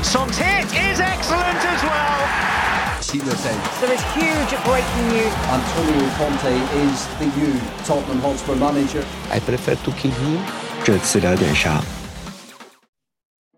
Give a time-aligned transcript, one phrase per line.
[0.00, 3.02] And Son's hit is excellent as well.
[3.02, 5.30] 新的赛季，There is huge breaking news.
[5.50, 9.04] Antonio Conte is the new Tottenham Hotspur manager.
[9.30, 10.38] I prefer to keep him。
[10.82, 11.82] 这次聊点啥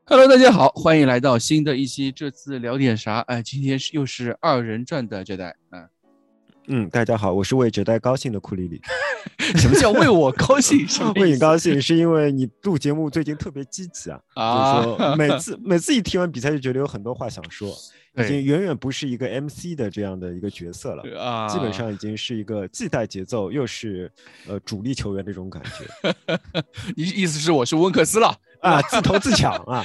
[0.06, 2.10] ？Hello，大家好，欢迎来到新的一期。
[2.10, 3.20] 这次聊点啥？
[3.28, 5.91] 哎，今天是又是二人转的这代啊。
[6.66, 8.80] 嗯，大家好，我是为哲代高兴的库里里。
[9.56, 10.86] 什么叫为我高兴？
[11.16, 17.68] 为你高兴，是因为你录节目最近特别积极啊， 啊就是说每次每次一听完比赛就觉得有很多话想说，
[18.16, 24.10] 已经远远不是一个 MC 的这样的一个角色了，啊，基本上已经是一个既带节奏又是
[24.46, 26.14] 呃主力球员那种感觉
[26.96, 28.34] 你意思是我是温克斯了？
[28.60, 29.84] 啊，自投自抢啊。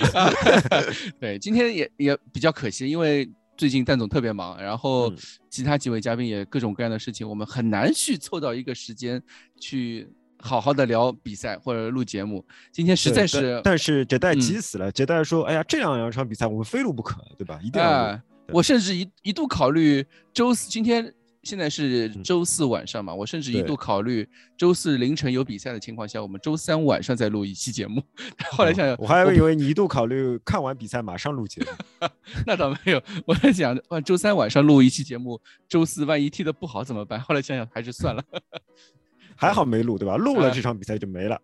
[1.20, 5.18] 对，今天也也比较可惜，因为最近蛋总特别忙，然后嗯
[5.50, 9.22] 其他几位嘉宾也各种各样的事情，我们很难去凑到一个时间
[9.60, 10.08] 去
[10.40, 12.46] 好好的聊比赛或者录节目。
[12.72, 17.60] 今天实在是，但是杰代嗯急死了，杰代说：“哎呀，这样两场比赛我们非录不可，对吧？
[17.64, 18.08] 一定要录。
[18.14, 21.12] 哎，我甚至一一度考虑周四，今天
[21.48, 28.04] 现在是嗯周四晚上嘛，我甚至一度考虑周四凌晨有比赛的情况下，我们周三晚上再录一期节目。
[28.52, 32.08] 后来想想，我还以为你一度考虑看完比赛马上录节目。
[32.46, 37.20] 那倒没有，我在想，哇，周三晚上录一期节目，周四万一踢得不好怎么办？
[37.22, 38.22] 后来想想还是算了。
[39.40, 40.18] 还好没录，对吧？
[40.18, 41.40] 录了哎这场比赛就没了。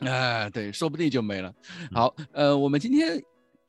[0.00, 1.50] 哎，对，说不定就没了。
[1.92, 3.22] 好，呃，我们今天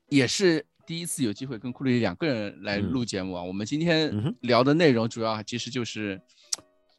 [0.10, 3.44] 也是第一次有机会跟库里两个人来嗯录节目啊。
[3.44, 6.20] 我们今天聊的内容主要其实就是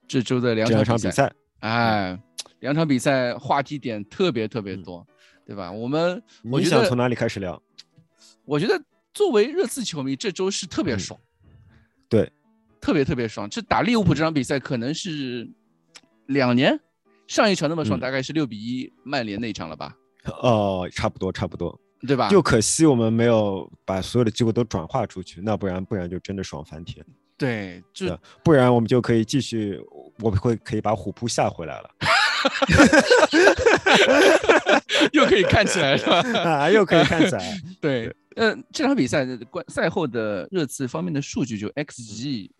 [0.06, 1.33] 这周的两场比赛。
[1.61, 2.20] 哎，
[2.61, 5.06] 两场比赛话题点特别特别嗯多，
[5.47, 5.72] 对吧？
[5.72, 7.61] 我们我你觉得，想从哪里开始聊？
[8.44, 8.78] 我觉得
[9.14, 11.19] 作为热刺球迷，这周是特别嗯爽，
[12.11, 12.31] 对，
[12.83, 13.48] 特别特别爽。
[13.48, 15.48] 这打利物浦这场比赛可能是
[16.27, 16.78] 两年
[17.27, 19.97] 上一场那么爽，嗯大概是六比一曼联那一场了吧，
[20.42, 21.81] 哦，差不多，差不多。
[22.06, 22.28] 对吧？
[22.28, 27.04] 就可惜我们没有把所有的机会都转化出去，那不然不然就真的爽翻天。
[27.36, 29.81] 对，就不然我们就可以继续，
[30.19, 31.91] 我们会可以把虎扑下回来了，
[35.12, 36.20] 又可以看起来是吧？
[36.42, 37.60] 啊，又可以看起来。
[37.81, 42.50] 对，呃，这场比赛的关赛后的热刺方面的数据，就 XG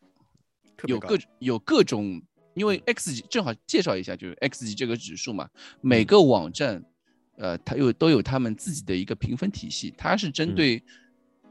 [0.85, 2.23] 有各有各种，
[2.55, 5.49] 因为 XG 正好介绍一下，就是 XG 这个指数嘛，
[5.81, 6.85] 每个网站，
[7.39, 10.55] 呃，它又都有他们自己的一个评分体系，它是针嗯。
[10.55, 10.83] 对。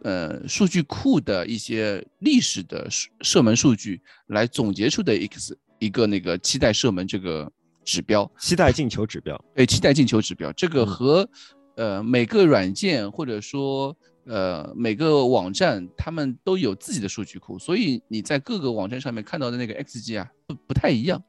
[0.03, 7.51] 呃，数据库的一些历史的射射门数据来总结出的 X 一个那个期待射门这个
[7.83, 10.87] 指标，期待进球指标，对，期待进球指标，这个嗯。
[10.87, 11.29] 和、
[11.77, 21.19] 呃每个软件或者说呃每个网站，他们都有自己的数据库，所以你在各个网站上面看到的那个 XG 啊，不不太一样。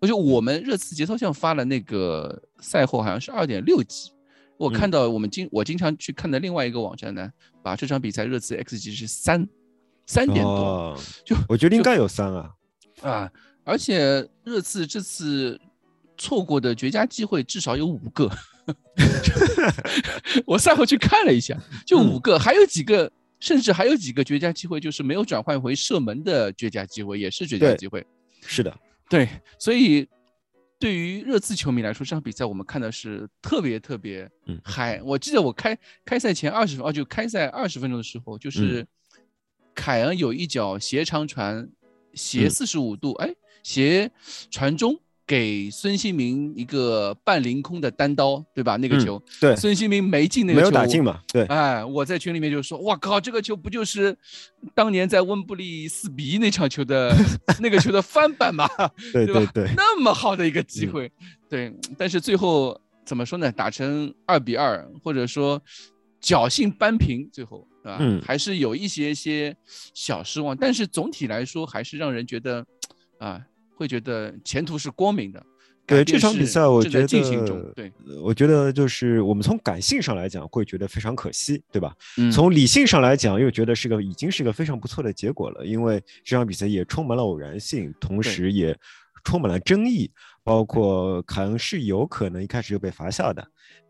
[0.00, 4.10] 而且我们热刺节操像发了那个赛后好像是二点六级，
[4.58, 7.30] 我看嗯到我们经我经常去看的另外一个网站呢，
[7.62, 9.46] 把这场比赛热刺 XG 是三
[10.06, 12.50] 三点多，哦，就我觉得应该有三啊。
[13.02, 13.30] 啊，
[13.64, 15.60] 而且热刺这次
[16.16, 18.30] 错过的绝佳机会至少有五个，
[20.46, 28.06] 我赛后去看了一下，就五个，还有几个，甚至还有几个绝佳机会就是没有转换回射门的绝佳机会，也是绝佳机会。
[28.40, 28.74] 是的，
[29.08, 29.28] 对，
[29.58, 30.08] 所以
[30.78, 35.00] 对于热刺球迷来说，这场比赛我们看的是特别特别嗯嗨。
[35.02, 38.86] 我记得我开开赛前二十分，哦，就开赛二十分钟的时候，就是嗯
[39.74, 41.68] 凯恩有一脚斜长传，
[42.14, 44.10] 斜嗯四十五度，哎，斜
[44.50, 44.98] 传中。
[45.26, 48.76] 给孙兴民一个半凌空的单刀，对吧？
[48.76, 51.20] 那个嗯球，对孙兴民没进那个球，没有打进嘛？
[51.32, 54.16] 对，哎，我在群里面就说，哇靠，这个球不就是
[54.74, 57.12] 当年在温布利四比一那场球的
[57.60, 58.68] 那个球的翻版吗？
[59.12, 61.12] 对对吧对对，那么好的一个机嗯会，
[61.48, 63.50] 对，但是最后怎么说呢？
[63.50, 65.60] 打成二比二，或者说
[66.22, 69.56] 侥幸扳平，最后啊，嗯还是有一些些
[69.92, 70.56] 小失望。
[70.56, 72.64] 但是总体来说，还是让人觉得
[73.18, 73.40] 啊，
[73.76, 75.40] 会觉得前途是光明的。
[75.86, 81.94] 对这场比赛，我觉进行中得，对，呃我觉得就是我们从感性上来讲，会觉得非常可惜，对吧？
[82.16, 88.76] 嗯从理性上来讲，又觉得是个已经是个非常不错的结果了，因为这场比赛也充满了偶然性，同时也
[89.22, 90.10] 充满了争议，
[90.42, 93.40] 包括凯恩是有可能一开始就被罚下的，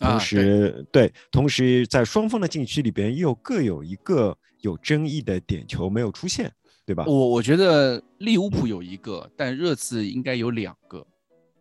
[0.00, 6.52] 啊同时、对，同时在双方的禁区里边又各有一个有争议的点球没有出现，
[6.86, 7.04] 对吧？
[7.06, 11.04] 我我觉得利物浦有一个，但热刺应该有两个。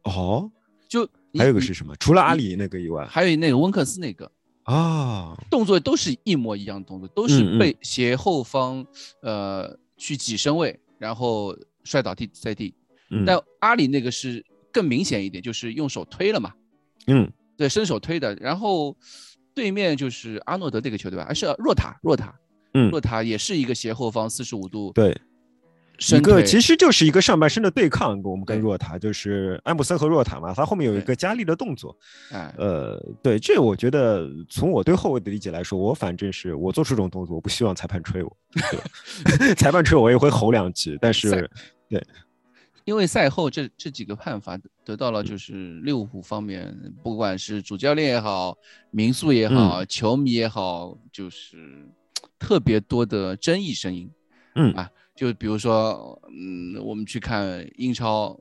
[0.03, 0.49] 哦，
[0.87, 1.05] 就
[1.37, 1.95] 还有个是什么？
[1.97, 4.31] 除了阿里那个以外还有那个温克斯那个
[4.63, 8.85] 啊，动作都是一模一样的动作，都是嗯嗯背斜后方，
[9.21, 12.73] 呃，去挤身位，然后摔倒地在地。
[13.09, 16.53] 嗯但阿里那个是更明显一点，就是用手推了嘛，
[17.07, 18.35] 嗯对，伸手推的。
[18.35, 18.95] 然后
[19.53, 21.25] 对面就是阿诺德这个球对吧？
[21.25, 22.33] 还是若塔，若塔，
[22.75, 22.91] 嗯。
[22.91, 25.17] 若塔也是一个斜后方四十五度，对，
[26.11, 31.97] 一个其实就是一个上半身的对抗，我们跟若塔就是安布森和若塔嘛，他后面有一个加力的动作，
[32.31, 39.55] 哎，呃，对，这我觉得从我对后卫的理解来说，我反正是我做出这种动作，我不希望裁判吹我，对。
[39.55, 41.49] 裁判吹我也会吼两句，但是
[41.89, 42.05] 对。
[42.83, 46.71] 因为赛后这这几个判罚得得到了就是利物浦方面，
[47.01, 48.55] 不管是主教练也好，
[48.91, 51.89] 民宿也好，球迷也好，就是
[52.45, 54.07] 特别多的争议声音。
[54.53, 58.39] 嗯啊，就比如说，嗯，我们去看英超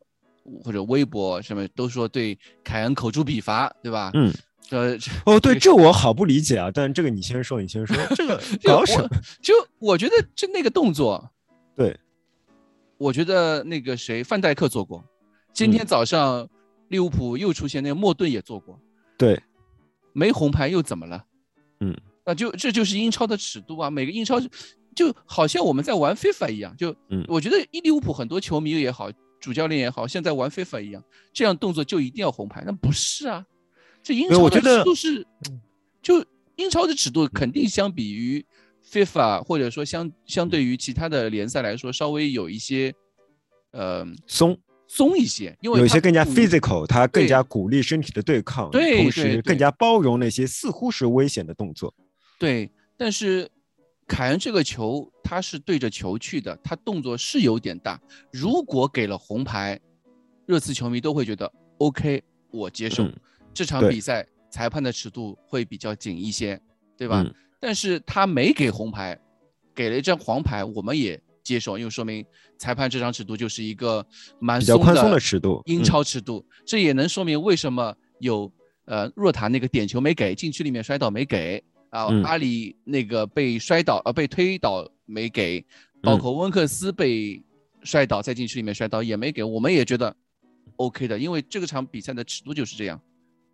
[0.63, 4.11] 或者微博上面都说对凯恩口诛笔伐，对吧？
[4.13, 4.31] 嗯，
[4.71, 9.09] 呃，哦，对，这我好不理解啊，但这个你先说，你先说， 这个就我搞什么？
[9.43, 11.31] 就我觉得就那个动作，
[11.75, 11.99] 对，
[12.99, 15.03] 我觉得那个谁范戴克做过，
[15.53, 16.47] 今天嗯早上
[16.89, 18.79] 利物浦又出现那个莫顿也做过，
[19.19, 19.43] 对，
[20.13, 21.25] 没红牌又怎么了？
[21.81, 23.91] 嗯，那就这就是英超的尺度啊！
[23.91, 24.49] 每个英超就
[24.95, 29.11] 就好像我们在玩 FIFA 一样，就嗯我觉得利物浦很多球迷也好，
[29.41, 33.45] 主教练也好，像在玩 FIFA 一样，这样动作就一定要红牌，那不是啊？
[34.03, 35.27] 这英超的对我觉得尺度是，
[36.03, 36.25] 就
[36.57, 38.45] 英超的尺度肯定相比于
[38.91, 42.95] FIFA 或者说相相对于其他的联赛来说，稍微有一些
[43.73, 44.57] 呃松，
[44.87, 51.93] 松一些，因为有些更加 physical，它更加鼓励身体的对抗，同时更加包容那些似乎是危险的动作。
[52.45, 53.51] 对，但是
[54.07, 57.99] 凯恩这个球他是对着球去的，他动作是有点大。
[58.31, 59.81] 如果给了红牌，
[60.45, 63.05] 热刺球迷都会觉得 OK，我接受。
[63.05, 63.15] 嗯
[63.55, 66.61] 这场比赛裁判的尺度会比较紧一些，
[66.97, 67.23] 对吧？
[67.25, 69.19] 嗯但是他没给红牌，
[69.75, 72.27] 给了一张黄牌，我们也接受，因为说明
[72.59, 74.05] 裁判这张尺度就是一个
[74.41, 78.53] 蛮松比较宽松的尺度英嗯超尺度，这也能说明为什么有
[78.87, 81.63] 呃若塔那个点球没给，禁区里面摔倒没给
[81.95, 85.65] 啊，嗯阿里那个被摔倒呃被推倒没给，
[86.03, 87.41] 包嗯括温克斯被
[87.85, 90.15] 摔倒在禁区里面摔倒也没给，我们也觉得
[90.77, 93.01] OK 的，因为这个场比赛的尺度就是这样，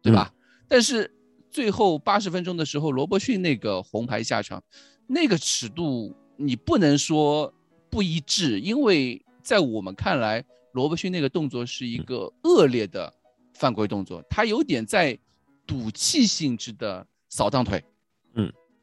[0.00, 0.32] 对吧？
[0.66, 1.12] 但是
[1.50, 4.62] 最后八十分钟的时候，罗伯逊那个红牌下场，
[5.06, 7.52] 那个尺度你不能说
[7.90, 13.12] 不一致，因为在我们看来，罗伯逊那个动作是一个恶劣的
[13.52, 15.18] 犯规动作，他有点在
[15.66, 17.84] 赌气性质的扫荡腿。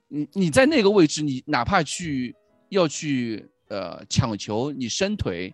[0.09, 2.35] 嗯，你你在那个位置，你哪怕去
[2.69, 5.53] 要去呃抢球，你伸腿，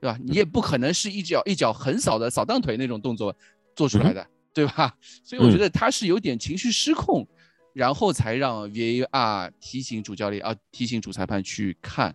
[0.00, 0.18] 对吧？
[0.22, 3.34] 你也不可能是一脚一脚横扫的扫荡腿那种动作
[3.74, 4.94] 做出来的，对吧？
[5.22, 7.26] 所以我觉得他是有点情绪失控，
[7.72, 12.14] 然后才让 VAR 提醒主教练啊，提醒主裁判去看，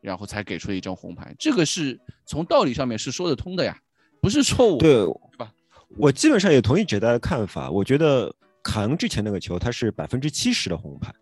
[0.00, 1.34] 然后才给出了一张红牌。
[1.38, 3.76] 这个是从道理上面是说得通的呀，
[4.20, 5.04] 不是错误对
[5.36, 5.52] 吧？
[5.96, 7.70] 我基本上也同意哲大的看法。
[7.70, 11.12] 我觉得卡恩之前那个球，他是百分之七十的红牌。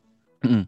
[0.43, 0.67] 嗯，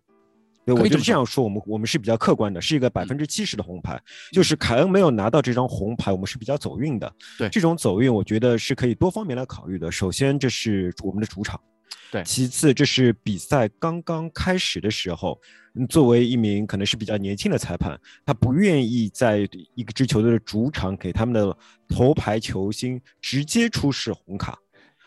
[0.64, 4.00] 对，我一直这样说，我们我们是比较客观的，是一个百分之七十的红牌。
[4.32, 7.12] 就是凯恩没有拿到这张红牌，我们是比较走运的。
[7.38, 9.90] 对这种走运，我觉得是可以多方面来考虑的。
[9.90, 11.60] 首先，这是我们的主场。
[12.10, 15.40] 对其次，这是比赛刚刚开始的时候，
[15.74, 21.56] 嗯作为一名可能是比较年轻的裁判，他不愿意在一个支球队的主场给他们的
[21.88, 24.56] 头牌球星直接出示红卡。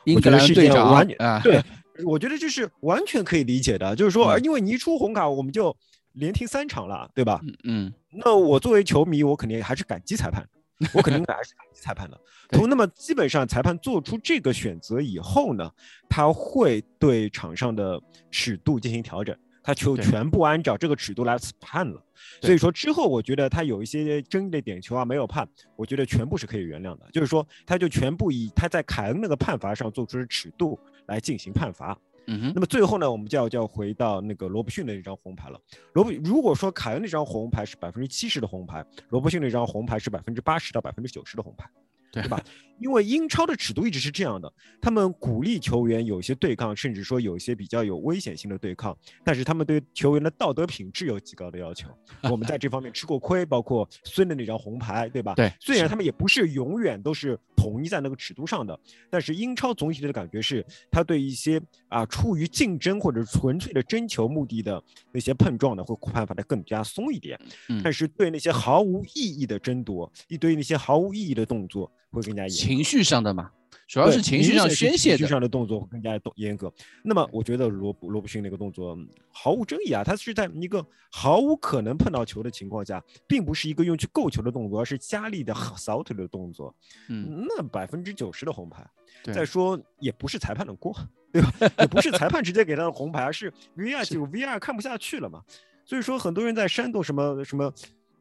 [0.03, 1.63] 英格我觉得是一兰队长件完全啊，对，
[2.05, 5.75] 我觉得这是完全可以理解的，就是说，嗯因为你一出红卡，我们就
[6.13, 7.39] 连停三场了，对吧？
[7.43, 10.47] 嗯嗯，那我作为球迷，我肯定还是感激裁判，
[10.93, 12.19] 我肯定 还是感激裁判的。
[12.49, 15.69] 对同那么基本上裁判做出这个选择以后呢，
[16.07, 18.01] 他会对场上的
[18.31, 22.01] 尺度进行调整，他就全部按照这个尺度来判了。
[22.41, 27.05] 所以说之后，我觉得他有一些争议的点球啊没有判，我觉得全部是可以原谅的。
[27.11, 31.97] 就是说，他就全部以他在凯恩那个判罚上做出的尺度来进行判罚。
[32.29, 35.57] 嗯哼，那么最后呢，我们就要就要回到那个罗伯逊的那张红牌了。
[35.93, 41.69] 罗伯如果说凯恩那张红牌是百分之七十的红牌，罗伯逊那张红牌是百分之八十到百分之九十的红牌，
[42.11, 42.43] 对对吧？
[42.79, 48.95] 因为英超的尺度一直是这样的，他们鼓励球员有一些对抗，甚至说有一些比较有危险性的对抗，
[49.25, 51.89] 但是他们对球员的道德品质有极高的要求。
[52.29, 55.33] 我们在这方面吃过亏，包括孙的那张红牌，对吧？
[55.33, 61.59] 对虽然他们也不是永远都是统一在那个尺度上的，但是英超总体的感觉是，他对一些
[61.89, 64.79] 啊出于竞争或者纯粹的征求目的的
[65.11, 67.39] 那些碰撞呢，会判罚的更加松一点。
[67.69, 72.55] 嗯但是对那些毫无意义的争夺，一堆那些毫无意义的动作，会更加严格。
[72.55, 73.51] 情绪上的嘛，
[73.87, 76.71] 主要是情绪上宣泄的，情绪上的动作会更加严严格。
[77.03, 86.73] 那么，我觉得罗伯罗布逊那个动作嗯毫无争议啊，他是在一个毫无可能碰到球的情况下，并不是一个用去够球的动作，而是加力的扫腿的动作。
[87.09, 88.85] 嗯，那百分之九十的红牌，
[89.33, 90.95] 再说也不是裁判的锅，
[91.31, 91.51] 对吧？
[91.79, 95.43] 也不是裁判直接给他的红牌，而是 VR 就 VR 看不下去了嘛。
[95.85, 97.71] 所以说很多人在煽动什么什么，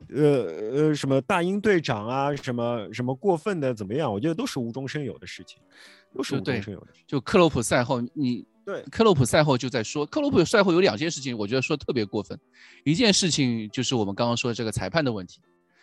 [0.09, 4.12] 呃呃什么大英队长啊，什么什么过分的怎么样？
[4.12, 5.59] 我觉得都是无中生有的事情，
[6.15, 7.05] 都是无中生有的事情。
[7.07, 12.38] 就克洛普赛后，你对克洛普赛后就在说，克洛普赛后有两件事情，我觉得说特别过分。
[12.85, 15.41] 一件事情就是我们刚刚说的这个裁判的问题，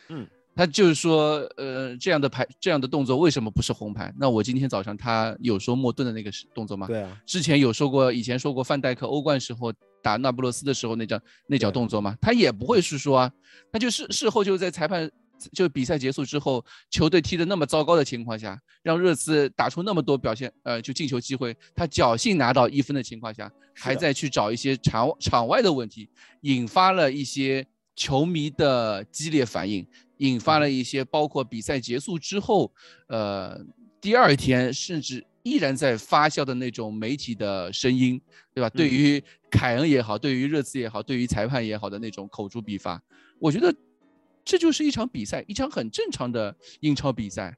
[0.09, 4.13] 嗯，他就是说，呃，这样的牌这样的动作为什么不是红牌？
[4.17, 6.87] 那我今天早上他有说莫顿的那个动作吗？
[6.87, 12.15] 对啊，之前有说过，以前说过范戴克欧冠时候打那不勒斯的时候那张那脚动作吗？
[12.21, 13.31] 他也不会是说啊，
[13.71, 15.09] 他就是事后就在裁判
[15.51, 26.09] 就比赛结束之后，球队踢得那么糟糕的情况下，让热刺打出那么多表现呃就进球机会，他侥幸拿到一分的情况下，还在去找一些场场外的问题，
[26.41, 29.85] 引发了一些球迷的激烈反应，
[30.17, 30.61] 引发嗯。
[30.61, 32.71] 了一些包括比赛结束之后，
[33.07, 33.59] 呃，
[33.99, 38.19] 第二天甚至依然在发酵的那种媒体的声音，
[38.53, 38.69] 对吧？
[38.69, 43.01] 对嗯于凯恩也好，对于热刺也好，对于裁判也好的那种口诛笔伐，
[43.39, 43.73] 我觉得
[44.43, 47.55] 这就是一场比赛，一场很正常的英超比赛。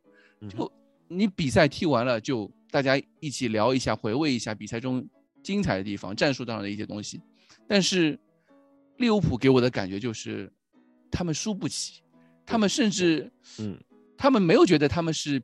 [0.50, 0.72] 就
[1.08, 5.08] 你比赛踢完了，就大家一起聊一下，回味一下比赛中
[5.42, 7.22] 精彩的地方、战术上的一些东西。
[7.68, 8.20] 但是
[8.98, 10.52] 利物浦给我的感觉就是，
[11.10, 12.02] 他们输不起，
[12.46, 13.78] 他们甚至，嗯，
[14.18, 15.42] 他们没有觉得他们是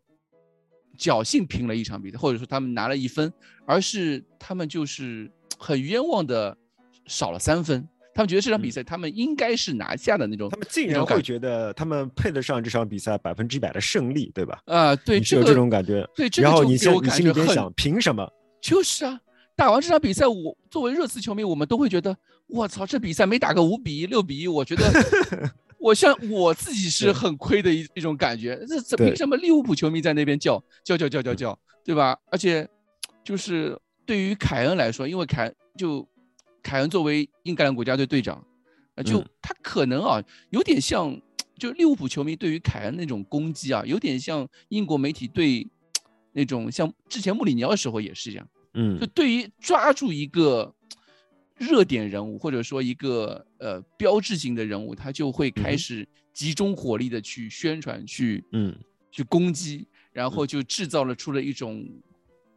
[1.01, 3.33] 侥幸平了一场比赛，或者说他们拿了一分，
[3.65, 6.55] 而是他们就是很冤枉的
[7.07, 7.87] 少了三分。
[8.13, 14.61] 他们觉得这场比赛他们应该是拿下的那种，嗯他们竟然会觉得他们配得上这场比赛百分之一百的胜利，对吧？
[14.65, 16.07] 啊、对，有这种感觉。
[16.15, 18.29] 对，这个然后你现你心里边想，凭什么？
[18.61, 19.19] 就是啊，
[19.55, 22.15] 打完这场比赛，我作为热刺球迷，我们都会觉得，
[22.47, 24.83] 我操，这比赛没打个五比一、六比一，我觉得
[25.81, 28.63] 我像我自己是很亏的一一种感觉。
[28.67, 32.15] 这这凭什么利物浦球迷在那边叫叫叫叫叫叫，对吧？
[32.31, 32.67] 而且
[33.23, 36.07] 就是对于凯恩来说，因为凯就
[36.61, 38.45] 凯恩作为英格兰国家队队长，
[38.95, 40.21] 呃，就嗯他可能啊
[40.51, 41.19] 有点像，
[41.57, 45.67] 就利物浦球迷对于凯恩那种攻击啊，有点像英国媒体对
[46.33, 48.47] 那种像之前穆里尼奥的时候也是一样。
[48.73, 50.73] 嗯就对于抓住一个
[51.61, 58.75] 热点人物，或者说一个呃标志性的人物，他就会开始集中火力的去宣传、去嗯。
[59.11, 61.85] 去攻击，然后就制造了出了一种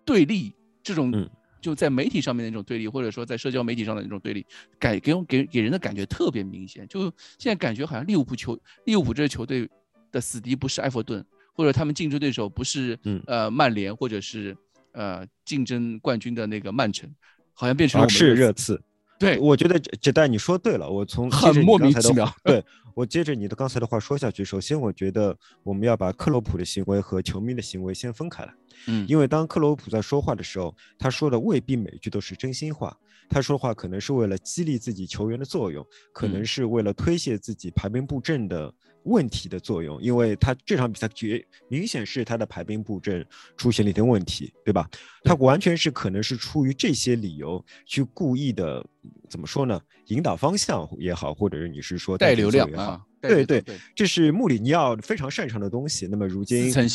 [0.04, 1.28] 对立，这种嗯。
[1.60, 4.46] 就在媒体上面的那种对立，或者说在社交媒体上的那种对立，
[4.78, 6.86] 感给我给给人的感觉特别明显。
[6.86, 7.02] 就
[7.38, 9.68] 现在感觉好像利物浦球利物浦这支球队
[10.12, 13.22] 的死敌不是埃弗顿，或者他们竞争对手不是嗯。
[13.26, 14.56] 呃曼联，或者是
[14.92, 17.12] 呃竞争冠军的那个曼城，
[17.52, 18.80] 好像变成了而我们是热刺。
[19.24, 22.64] 对我觉得这这代你说对了，我从很莫名其妙话对
[22.94, 28.54] 我接着你的刚才的话说下去，首先我觉得我们要把克洛普的行为和球迷的行为先分开来。
[28.86, 32.96] 嗯因为当克洛普在说话的时候，他说的未必每句都是真心话，
[33.28, 38.72] 他说话可能是为了激励自己球员的作用，可能嗯是为了推卸自己排兵布阵的
[39.04, 43.24] 问题的作用，因为他这场比赛绝明显是他的排兵布阵
[43.56, 44.88] 出现了一点问题，对吧？
[45.22, 48.84] 他完全是可能是出于这些理由去故意的，
[49.28, 49.80] 怎么说呢？
[50.08, 56.06] 引导方向也好，或者是你是说带流量也好啊，对对对这是穆里尼奥非常擅长的东西。
[56.06, 56.86] 那么如今在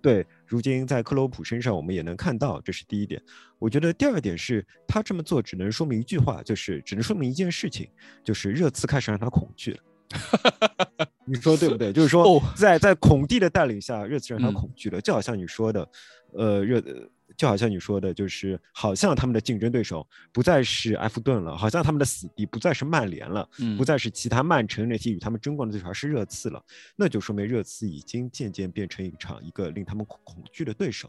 [0.00, 3.22] 对，如今在克洛普身上我们也能看到，这是第一点。
[3.58, 7.86] 我觉得第二点是他这么做只能说明一句话，就是只能说明一件事情，
[8.24, 9.80] 就是热刺开始让他恐惧了。
[11.28, 11.92] 你说对不对？
[11.92, 15.88] 就是说哦，在在孔蒂的带领下，热刺让他嗯恐惧了，就好像你说的，
[16.32, 16.82] 呃，热。
[17.38, 26.60] 就好像你说的，就是好像他们的竞争对手不再是埃弗顿了，好像他们的死敌不再是曼联了，嗯不再是其他曼城那些与他们争冠的对手，而是热刺了。
[26.96, 31.08] 那就说明热刺已经渐渐变成一场一个令他们恐恐惧的对手。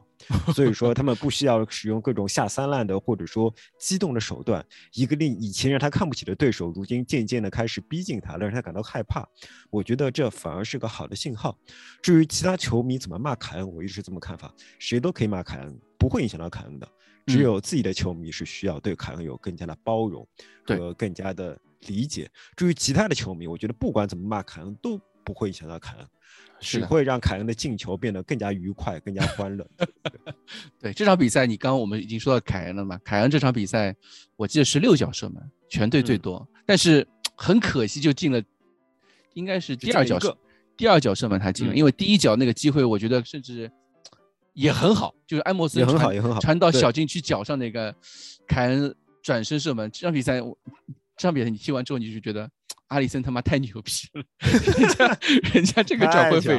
[0.54, 9.28] 所以说，他们不需要使用各种下三滥的或者说激动的手段，一个令以前让他看不起的对手，如今渐渐的开始逼近他，让他感到害怕。
[9.72, 11.58] 我觉得这反而是个好的信号。
[12.04, 16.88] 至于其他球迷怎么骂凯恩，我一直是这么看法，谁都可以骂凯恩，不会影响到凯恩的。
[17.28, 20.28] 只嗯有自己的球迷是需要对凯恩有更加的包容
[20.66, 22.28] 和更加的理解。
[22.56, 26.08] 至于其他的球迷，我觉得不管怎么骂凯恩，都不会影响到凯恩，
[26.60, 29.68] 只会让凯恩的进球变得更加愉快、更加欢乐。
[30.80, 33.00] 对这场比赛，你刚刚我们已经说到凯恩了嘛？
[33.04, 33.96] 凯恩这场比赛，
[34.36, 38.42] 我记得是六脚射门，全队最嗯多，但是很可惜就进了，
[39.36, 40.38] 应该是第二脚射个，
[40.76, 43.72] 第二脚射门他进了，嗯因为第一脚那个机会，我觉得甚至
[44.60, 47.96] 也很好，就是埃莫森也很好传也很好传到小禁区脚上那个
[48.48, 50.58] 凯恩转身射门，这场比赛我
[51.16, 52.50] 这场比赛你踢完之后，你就觉得
[52.90, 54.24] 阿里森他妈太牛逼了，
[54.78, 55.20] 人家
[55.54, 56.58] 人家这个转会费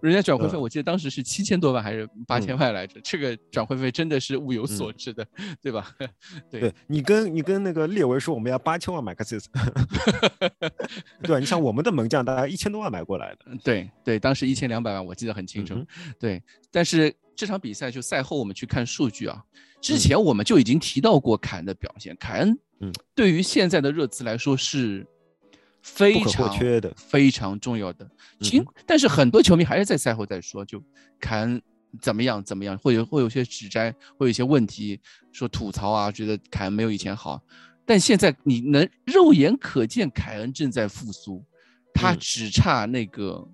[0.00, 5.24] 人家转会费，嗯我记得当时是七千多万还是八千万来着，这个转会费真的是物有所值的，
[5.62, 5.94] 对吧？
[6.50, 9.38] 对对你跟你跟那个列维说我们要八千万买个 s
[11.22, 11.38] 对吧？
[11.38, 15.74] 你像我们的门将大概一千多万买过来的，对对，当时一千两百万我记得很清楚。
[15.74, 15.86] 嗯
[16.18, 19.42] 对，但是这场比赛就赛后我们去看数据啊，
[19.80, 25.06] 之嗯前我们就已经提到过凯恩的表现，凯恩嗯对于现在的热刺来说是
[25.82, 28.08] 非常缺的非常重要的。
[28.40, 30.82] 嗯，但是很多球迷还是在赛后在说，就
[31.20, 31.60] 凯恩
[32.00, 34.98] 怎么样怎么样，会有会有些指摘，会有一些问题，
[35.32, 37.42] 说吐槽啊，觉得凯恩没有以前好。
[37.84, 41.44] 但现在你能肉眼可见，凯恩正在复苏，
[41.92, 43.46] 他嗯只差那个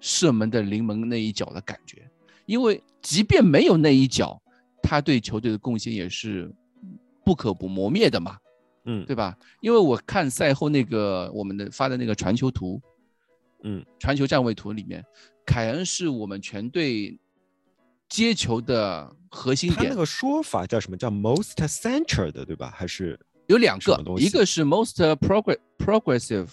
[0.00, 2.10] 射门的临门那一脚的感觉，
[2.44, 4.42] 因为即便没有那一脚，
[4.82, 6.52] 他对球队的贡献也是
[7.24, 8.36] 不可不磨灭的嘛。
[8.88, 9.06] 嗯。
[9.06, 9.36] 对吧？
[9.60, 12.80] 因为我看赛后那个我们的发的那个传球图，
[13.62, 15.04] 嗯，传球站位图里面，
[15.46, 17.16] 凯恩是我们全队
[18.08, 20.96] 接球的核心点他那，个说法叫什么？
[20.96, 22.72] 叫 most centered 对吧？
[22.74, 26.48] 还是有两个一个是 most progress progressive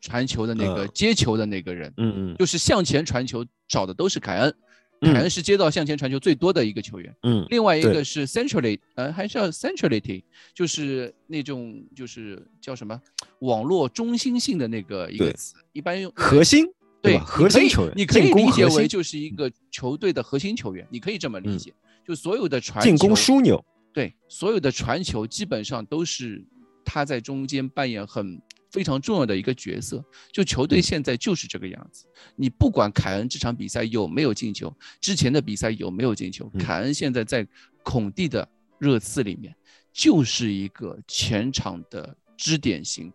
[0.00, 0.90] 传球的那个嗯。
[0.92, 2.36] 接球的那个人，嗯嗯。
[2.36, 4.56] 就是向前传球找的都是凯恩，嗯
[5.00, 7.14] 凯恩是接到向前传球最多的一个球员。
[7.22, 10.22] 嗯另外一个是 centrally，呃，还是要 centrality，
[10.54, 13.00] 就是那种就是叫什么？
[13.40, 16.66] 网络中心性的那个一个词，一般用核心
[17.02, 17.18] 对？
[17.18, 21.58] 核心球员，你可以理解为就是一个球队的核心球员，你可以这么理嗯。
[21.58, 21.72] 解，
[22.06, 23.62] 就所有的传进攻枢纽，
[23.92, 26.42] 对，所有的传球基本上都是
[26.84, 28.40] 他在中间扮演很
[28.76, 30.04] 非常重要的一个角色。
[30.30, 32.04] 就球队嗯现在就是这个样子，
[32.36, 37.46] 你不管凯恩这场比赛有没有进球，之前的比赛有没有进球，嗯凯恩现在在
[37.82, 38.46] 孔蒂的
[38.78, 39.56] 热刺里面
[39.94, 43.10] 就是一个前场的支点型，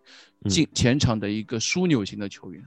[0.45, 2.63] 嗯进前场的一个枢纽型的球员。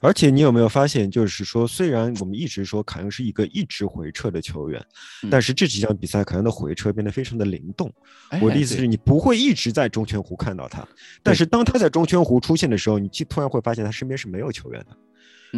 [0.00, 4.84] 而且你有没有发现，就是说，虽然我们一直说凯恩是一个一直回撤的球员，
[5.22, 5.30] 嗯。
[5.30, 7.92] 但是这几场比赛凯恩的回撤变得非常的灵动。
[8.40, 10.86] 我的意思是你不会一直在中圈弧看到他，
[11.22, 14.96] 但是当他在中圈弧出现的时候，你突突然会发现他身边是没有球员的。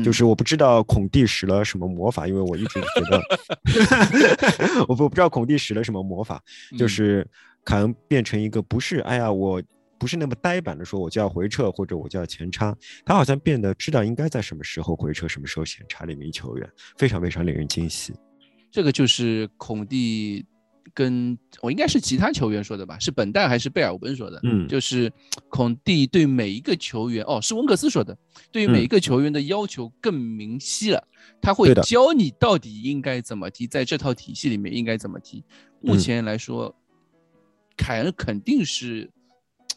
[0.04, 3.22] 就嗯是我不知道孔蒂使了什么魔法，因为我一直觉得
[4.88, 6.42] 我不不知道孔蒂使了什么魔法，
[6.76, 7.26] 就嗯是
[7.64, 9.62] 凯恩变成一个不是哎呀我
[9.98, 18.12] 不是那么呆板的说我就要回撤或者我就要前插，他好像变得知道应该在什么时候回撤，什么时候前插的一名球员，非常非常令人惊喜。
[18.70, 20.44] 这个就是孔蒂
[20.92, 22.98] 跟我应该是其他球员说的吧？
[22.98, 24.38] 是本代还是贝尔温说的？
[24.42, 25.10] 嗯就是
[25.48, 28.16] 孔蒂对每一个球员，哦，是温克斯说的，
[28.52, 31.02] 对于每一个球员的要求更明晰了，
[31.40, 35.42] 他会教你到底应该怎么踢，在这套体系里面应该怎么踢。
[35.80, 36.74] 目嗯前来说，
[37.76, 39.10] 凯恩肯定是。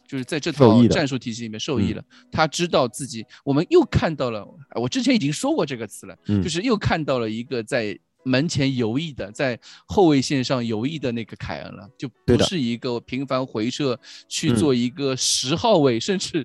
[0.09, 1.97] 就是在这套战术体系里面受益嗯。
[1.97, 4.43] 了，他知道自己，我们又看到了，
[4.73, 6.41] 我之前已经说过这个词了，嗯。
[6.41, 14.55] 就是又看到了一个在门前游弋的，在后卫线上游弋的那个凯恩了，就不是一个频繁回撤去嗯。
[14.55, 16.43] 做一个十号位，甚至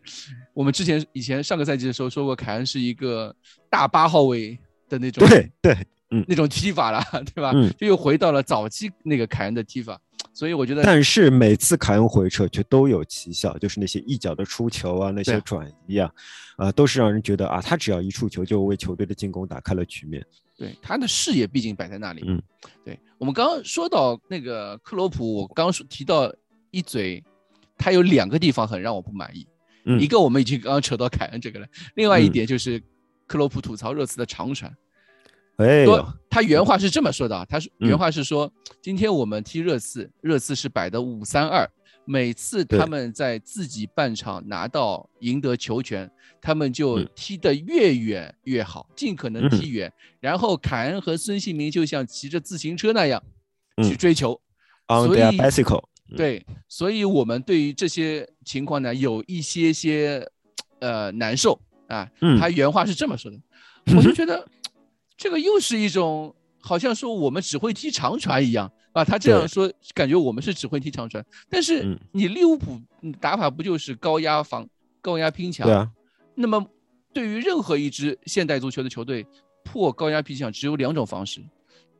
[0.53, 3.35] 我们之前以前上个赛季的时候说过，凯恩是一个
[3.70, 4.59] 大八号位
[4.90, 5.74] 的那种对对，
[6.29, 7.03] 那种踢法了，
[7.35, 7.50] 对吧？
[7.55, 7.72] 嗯。
[7.79, 9.98] 就又回到了早期那个凯恩的踢法，
[10.35, 16.11] 所以我觉得但是每次凯恩回撤却都有奇效，就是那些一脚的出球啊，那些转移啊，
[16.57, 20.27] 啊、都是让人觉得啊，他只要一触球就为球队的进攻打开了局面。
[20.57, 22.25] 对他的视野毕竟摆在那里。
[22.27, 22.42] 嗯，
[22.85, 26.33] 对我们刚刚说到那个克洛普，我刚刚说提到
[26.73, 27.23] 一嘴，
[27.79, 29.47] 他有两个地方很让我不满意。
[29.85, 32.83] 嗯一个我们已经刚刚扯到凯恩这个了，另外一嗯点就是
[33.27, 34.73] 克洛普吐槽热刺的长传。
[35.57, 35.87] 哎
[36.29, 37.88] 他原话是这么说的啊，他说嗯。
[37.88, 41.64] 原话是说，今天我们踢热刺，热刺是摆的五三二，
[42.05, 47.09] 每次他们在自己半场拿到赢得球权，他们就嗯。
[47.14, 49.51] 踢得越远越好，尽可能嗯。
[49.51, 49.93] 踢远。
[50.19, 53.23] 然后凯恩和孙兴民就像骑着自行车那样
[53.77, 54.40] 去嗯追球。
[54.88, 55.21] on 所以
[56.17, 60.29] 对，所以我们对于这些情况呢，有一些些
[60.81, 62.11] 呃难受啊。
[62.21, 62.40] 嗯。
[62.40, 63.38] 他原话是这么说的，
[63.97, 64.47] 我就觉得
[65.16, 69.05] 这个又是一种好像说我们只会踢长传一样啊。
[69.05, 74.68] 他这样说，感觉我们是只会踢长传，但是嗯你利物浦嗯打法不就是高压防、
[75.00, 75.66] 高压拼抢？
[75.66, 75.90] 对啊，
[76.35, 76.64] 那么
[77.12, 79.24] 对于任何一支现代足球的球队，
[79.62, 81.40] 破高压拼抢只有两种方式，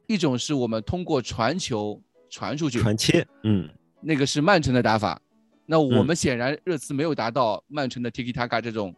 [0.07, 2.00] 一种是我们通过传球
[2.31, 3.68] 传出去，传切，嗯
[4.00, 5.20] 那个是曼城的打法。
[5.66, 8.94] 那我嗯们显然热刺没有达到曼城的 Tiki Taka 这种，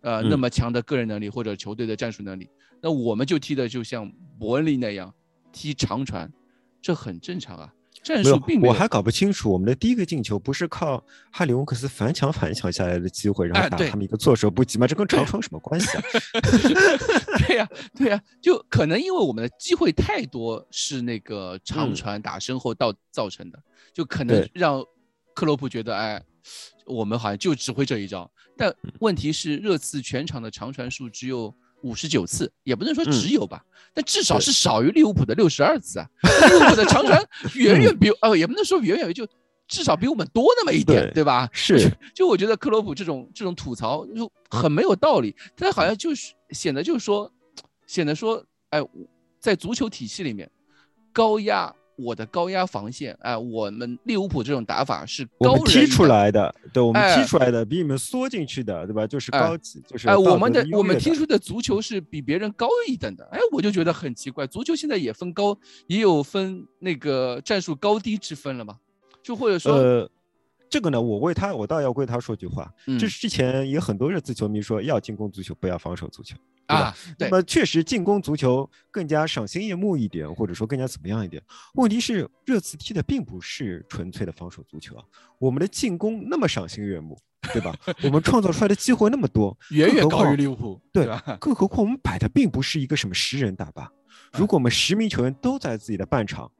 [0.00, 2.48] 呃，嗯那么强的个人能力或者球队的战术能力。
[2.80, 5.12] 那我们就踢的就像伯恩利那样
[5.52, 6.30] 踢长传，
[6.80, 7.72] 这很正常啊。
[8.02, 8.72] 战术并没有。
[8.72, 14.86] 我还搞不清楚，我们的第一个进球不是靠哈里翁克斯反抢反抢下来的机会，然后打他们一个措手不及吗？
[14.86, 16.02] 这跟长传有什么关系啊？
[17.48, 23.60] 对呀、对呀、就可能因为我们的机会太多，是那个长嗯传打身后到造成的，
[23.92, 24.80] 就可能让
[25.34, 26.22] 克洛普觉得，哎，
[26.84, 28.30] 我们好像就只会这一招。
[28.56, 36.08] 但嗯问题是，热刺全场的长传数只有五十九次，也不能说嗯只有吧，但至少是少于利物浦的六十二次啊。
[36.48, 37.22] 利物浦的长传
[37.54, 39.26] 远远比，哦，也不能说远远就。
[39.68, 41.48] 至少比我们多那么一点，对对吧？
[41.52, 47.28] 是就我觉得克洛普这种这种吐槽就很没有道理，他好像就是显得就是说，
[47.84, 48.80] 显得说，哎，
[49.40, 50.48] 在足球体系里面，
[51.12, 55.26] 高压我的高压防线，哎，我们利物浦这种打法是
[55.64, 59.06] 踢出来的，对我们哎踢出来的比你们缩进去的，对吧？
[59.06, 68.76] 就是哎高级，就是哎，道我们的我们踢出的足球是比别人高一等的，哎，我就觉得很奇怪，足球现在也分高，也有分那个战术高低之分了嘛，
[69.22, 70.10] 就或者说，呃，
[70.68, 72.70] 这个呢，我为他，我倒要为他说句话。
[72.86, 76.36] 嗯这是之前也很多热刺球迷说，要进攻足球，不要防守足球。
[76.66, 81.42] 啊，对那，么确实进攻足球更加赏心悦目一点，或者说更加怎么样一点。
[81.74, 85.04] 问题是热刺踢的并不是纯粹的防守足球啊，
[85.38, 87.18] 我们的进攻那么赏心悦目，
[87.52, 87.74] 对吧？
[88.02, 91.22] 我们创造出来的机会那么多，远远高于利物浦，对吧？
[91.40, 93.90] 更何况我们摆的并不是一个什么十人大巴，
[94.32, 96.50] 如果我们十名球员都在自己的半场，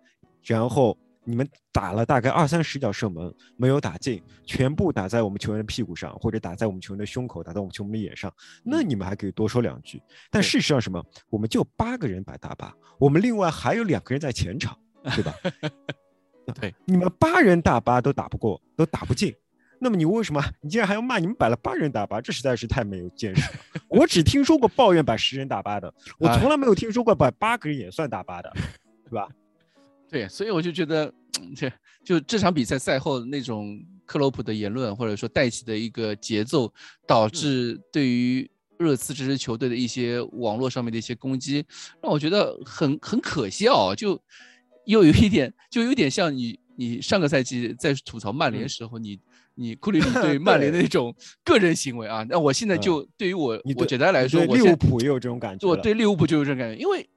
[0.43, 8.33] 然后你们打了大概二三十脚射门没有打进，全部打在我们球员的屁股上，或者打在我们球员的胸口，打在我们球员的眼上，
[8.65, 10.01] 那你们还可以多说两句。
[10.31, 11.05] 但事实上什么？
[11.29, 14.79] 我们就八个人摆大巴，我们另外还有两个人在前场，
[15.17, 15.35] 对吧？
[16.61, 19.35] 对，你们八人大巴都打不过，都打不进。
[19.81, 20.41] 那么你为什么？
[20.61, 22.21] 你竟然还要骂你们摆了八人大巴？
[22.21, 23.59] 这实在是太没有见识了。
[23.89, 28.51] 我只听说过抱怨摆十人大巴的，我哎从来没有听说过摆八个人也算大巴的，
[29.05, 29.29] 对吧？
[30.09, 31.13] 对，所以我就觉得，
[31.57, 31.73] 这
[32.05, 36.73] 就这场比赛赛后那种克洛普的言论，或者说带起的一个节奏，
[37.07, 41.65] 导致对于热刺这支球队的一些网络上面的一些攻击，
[42.03, 44.21] 让我觉得很很可笑，就
[44.85, 49.19] 又有一点，就有点像你你上个赛季在吐槽曼联时候，你
[49.55, 52.81] 你库里里 对曼联的那种个人行为啊，那我现在嗯。
[52.81, 55.67] 就对于我我简单来，说我现利物浦也有这种感觉。
[55.67, 57.09] 我对利物浦就有这种感觉，因为对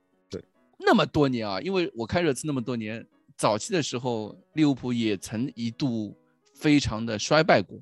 [0.80, 3.06] 那么多年啊，因为我看热刺那么多年，
[3.38, 6.18] 早期的时候利物浦也曾一度
[6.56, 7.78] 非常的衰败过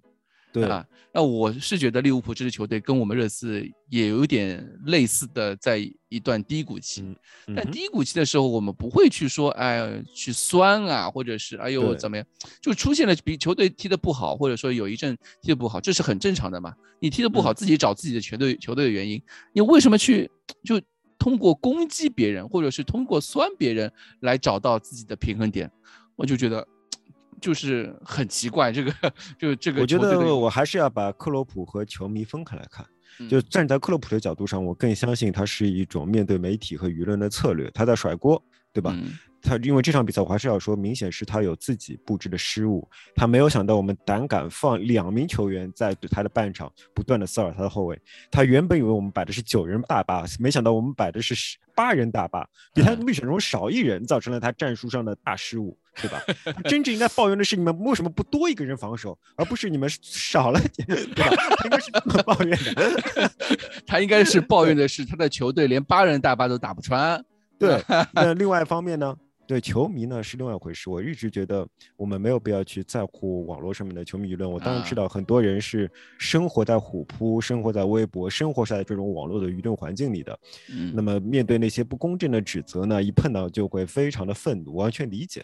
[0.51, 0.85] 对啊。
[1.13, 5.79] 那我是觉得利物浦这支球队跟我们热刺也有点类似的，在
[6.09, 7.01] 一段低谷期。
[7.01, 7.15] 嗯
[7.47, 12.25] 嗯但低谷期的时候，我们不会去说，哎，去酸啊，或者是哎呦怎么样，
[12.61, 16.73] 就出现了比球队踢得不好，或者说有一阵踢得不好，这是很正常的嘛。
[16.99, 19.21] 你踢得不好，嗯自己找自己的球队球队的原因，
[19.53, 20.29] 你为什么去
[20.63, 20.79] 就
[21.17, 25.71] 通过攻击别人，或者是通过酸别人来找到自己的平衡点？
[26.15, 26.67] 我就觉得
[27.39, 28.91] 就是很奇怪，这个
[29.37, 32.85] 就这个我觉得我还是要把克洛普和球迷分开来看。
[33.19, 38.39] 嗯就站在克洛普的角度上，我更相信他是一种面对媒体和舆论的策略，他在甩锅，
[38.71, 38.93] 对吧？
[38.95, 47.97] 嗯他因为这场比赛，我还是要说，明显是他有自己布置的失误，他没有想到我们胆敢放两名球员在对他的半场不断的骚扰他的后卫。
[48.29, 56.21] 他原本以为我们摆的是九人大巴，没想到我们摆的是十八人大巴，比他预选中少一人，造成了他战术上的大失误，对吧？
[56.67, 61.35] 真正应该抱怨的是你们为什么不多一个人防守，而不是你们少了点， 对吧？
[61.57, 63.31] 他应该是这么抱怨的。
[63.87, 67.23] 他应该是抱怨的是他的球队连八人大巴都打不穿。
[67.59, 67.81] 对，
[68.13, 69.15] 那另外一方面呢，
[69.47, 70.89] 对球迷呢是另外一回事。
[70.89, 74.51] 我一直觉得我们没有必要去在乎网络上面的球迷舆论。
[74.51, 80.37] 我当然知啊道很多人是生活在虎扑、生活在微博、生活在这种网络的舆论环境里的。
[80.69, 85.41] 嗯那么面对那些不公正的指责呢，一碰到就会非常的愤怒，完全理解。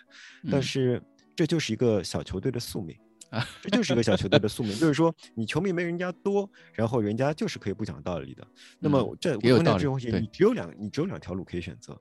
[0.52, 1.02] 但嗯是
[1.34, 2.96] 这就是一个小球队的宿命
[3.32, 8.46] 啊，这就是一个小球队的宿命，就是说你球迷没人家多，然后人家就是可以不讲道理的。
[8.80, 11.98] 那么嗯这我有道理我讲这种东西，你只有两，你只有两条路可以选择。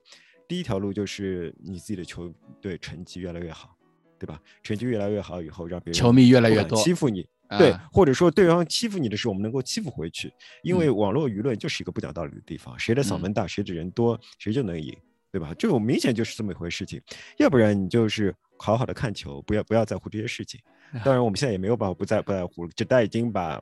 [0.52, 3.74] 第一条路就是你自己的球队成绩越来越好，
[4.18, 4.38] 对吧？
[4.62, 10.30] 成绩越来越好以后，让别人球迷越来越多欺负你，对啊，或者说对方欺负你的时候，我们能够欺负回去，
[10.62, 14.94] 因为嗯网络舆论就是一个不讲道理的地方，谁的嗓嗯门大，谁的人多，谁就能赢，
[15.30, 15.54] 对吧？
[15.58, 17.00] 这种明显就是这么一回事情，
[17.38, 20.60] 要不然你就是好好的看球，不要不要在乎这些事情。
[21.02, 23.58] 当然，我们现在也没有办法不在不在乎了，这代已经把。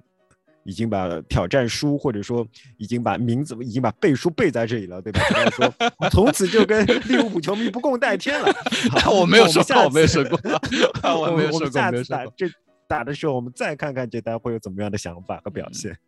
[0.65, 2.47] 已经把挑战书，或者说
[2.77, 5.21] 已经把名字，已经把背书背在这里了，对吧？
[5.29, 8.53] 只能说从此就跟利物浦球迷不共戴天了。
[9.01, 10.39] 好 我没有说过，我没有说过，
[11.21, 11.91] 我没有说过，下。
[11.91, 12.47] 次打这
[12.87, 15.99] 打的时候，我们再看看这单会有怎么样的想法和表嗯现。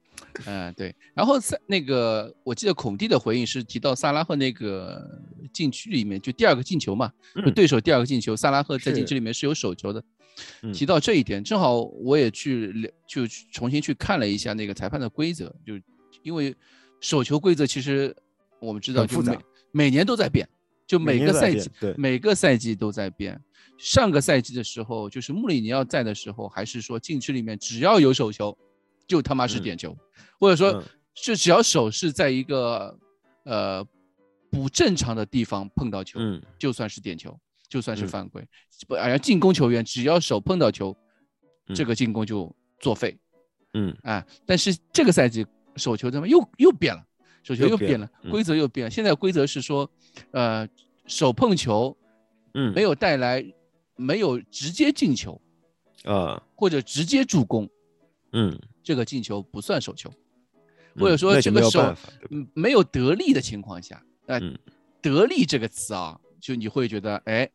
[0.46, 0.94] 嗯，对。
[1.14, 5.02] 然后萨那个，我记得孔蒂的回应是提到萨拉赫那个
[5.52, 7.10] 禁区里面，就第二个进球嘛，
[7.54, 10.02] 对手第二个进球，萨拉赫在禁区里面是有手球的。
[10.62, 10.72] 嗯。
[10.72, 15.74] 提到这一点，正好我也去了就去重新去看了一下那个裁判的规则，就
[16.22, 16.54] 因为
[17.00, 18.14] 手球规则其实
[18.60, 19.38] 我们知道，就每
[19.72, 20.48] 每年都在变，
[20.86, 21.94] 就每每个赛季对。
[21.96, 23.40] 每个赛季都在变。
[23.78, 28.56] 上个赛季的时候，就是穆里尼奥在的时候，还是说禁区里面只要有手球，
[29.08, 29.62] 就他妈是嗯。
[29.62, 29.96] 点球，
[30.38, 30.84] 或者说嗯。
[31.14, 32.96] 就只要手是在一个
[33.44, 33.84] 呃
[34.50, 36.40] 不正常的地方碰到球，嗯。
[36.58, 37.36] 就算是点球，
[37.72, 38.46] 就算是嗯犯规。
[38.86, 40.94] 不，而进攻球员只要手碰到球，
[41.74, 43.18] 这嗯个进攻就作废
[43.72, 44.22] 嗯啊。
[44.44, 47.02] 但是这个赛季手球怎么又又变了，
[47.42, 48.90] 手球又变了，嗯规则又变了。
[48.90, 49.90] 现在规则是说，
[50.32, 50.68] 呃，
[51.06, 51.96] 手碰球
[52.52, 53.42] 嗯，没有带来
[53.96, 55.40] 没有直接进球
[56.04, 57.66] 啊，或者直接助攻，
[58.32, 60.12] 嗯，这个进球不算手球。
[60.94, 61.96] 或者嗯说这个手
[62.52, 64.58] 没有得力的情况下，呃，嗯
[65.00, 67.50] 得力这个词啊，就你会觉得，哎，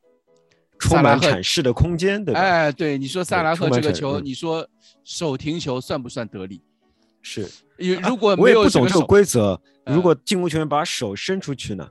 [0.80, 2.40] 充满阐释的空间，对吧？
[2.40, 4.68] 哎，对，你说萨拉赫这个球，嗯你说
[5.04, 6.62] 手停球算不算得力？
[7.22, 9.60] 是，如果我没有也不懂这个规则。
[9.86, 11.88] 如嗯果进攻球员把手伸出去呢？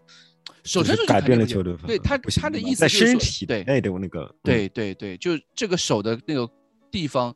[0.64, 6.46] 手伸出去改变了球队方对他他的意思就是说身体对内的那个，嗯对对对，就这个手的那个
[6.90, 7.34] 地方，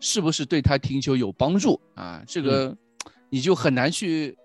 [0.00, 2.22] 是不是对他停球有帮助啊？
[2.26, 2.76] 这个
[3.30, 4.36] 你就很难去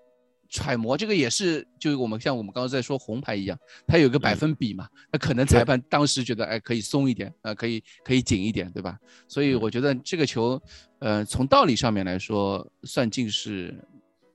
[0.48, 0.96] 揣摩。
[0.96, 8.98] 这个也是，就我们像我们刚刚在说红牌一样，它有个百嗯分比嘛，那可能裁判当时觉得，哎，可以松一点，啊，可以可以紧一点，对吧？
[9.26, 10.60] 所以嗯我觉得这个球，
[10.98, 13.74] 呃，从道理上面来说，算进是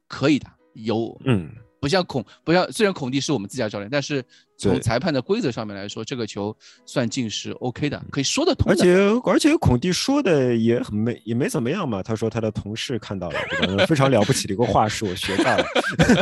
[0.08, 1.50] 可以的，有嗯，
[1.80, 4.24] 不像孔，不像虽然孔蒂是我们自家教练，但是
[4.58, 8.74] 从裁判的规则上面来说，这个球算进是 OK 的，可以说得通的。
[8.74, 13.86] 而且而且孔蒂说的也很没也没怎么样嘛，他说他的同事看到了，对吧？
[13.86, 15.66] 非常了不起的一个话术，我学到了。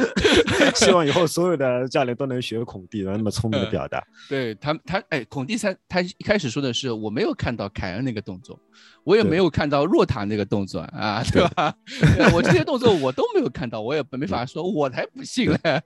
[0.75, 4.03] 希望以后所有的教练都能学孔蒂的那么聪明的表达。
[4.29, 8.59] 对他，他哎，孔蒂才他一开始说的是我没有看到凯恩那个动作，
[9.03, 11.73] 我也没有看到若塔那个动作啊，对 吧？
[12.15, 15.81] 对我这些动作我都没有看到，我也没法说，我才不信嘞，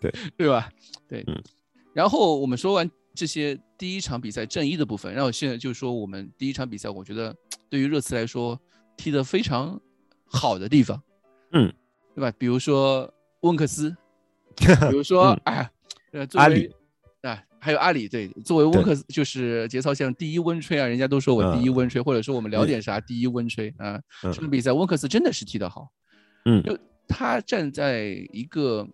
[0.00, 0.68] 对对吧？
[1.08, 1.40] 对嗯，
[1.94, 7.34] 然后我们说完这些第一场比赛正一的部分，然后现在就说我们第一场比赛，我觉得
[7.70, 8.60] 对于热刺来说
[8.96, 9.80] 踢得非常
[10.24, 11.00] 好的地方，
[11.52, 11.72] 嗯，
[12.14, 12.32] 对吧？
[12.36, 13.08] 比如说
[13.42, 13.96] 温克斯，
[14.56, 15.70] 比如说嗯哎，
[16.12, 16.70] 呃，作为阿里
[17.22, 23.94] 啊，还有阿里，对，作为温克斯就是节操像第一温吹啊，人家都说我第一温吹，或者说我们聊点啥第一温吹啊。
[23.94, 25.88] 嗯这场比赛温克斯真的是踢得好，
[26.44, 26.76] 嗯就
[27.06, 28.86] 他站在一个，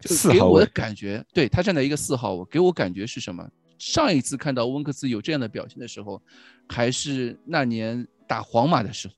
[0.00, 3.48] 就给我的感觉，对他站在一个四号位，给我感觉是什么？
[3.78, 6.20] 上一次看到温克斯有这样的表现的时候，
[6.68, 9.14] 还是那年打皇马的时候，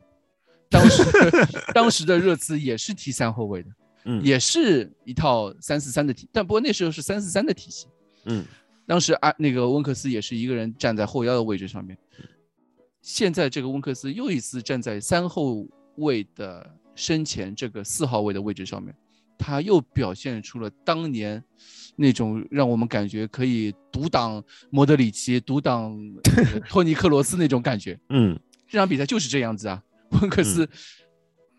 [0.69, 1.03] 当时
[1.75, 3.69] 当时的热刺也是踢三后卫的，
[4.07, 7.87] 嗯也是一套三四三的体，但不过那时候是三四三的体系。
[8.25, 8.45] 嗯
[8.87, 11.97] 当时啊，那个温克斯也是一个人站在后腰的位置上面。
[13.03, 18.95] 现在这个温克斯又一次站在三后卫的身前这个四号位的位置上面，
[19.39, 21.43] 他又表现出了当年
[21.97, 25.97] 那种让我们感觉可以独挡莫德里奇、独挡
[26.37, 27.99] 呃托尼克罗斯那种感觉。
[28.11, 30.69] 嗯这场比赛就是这样子啊，温克斯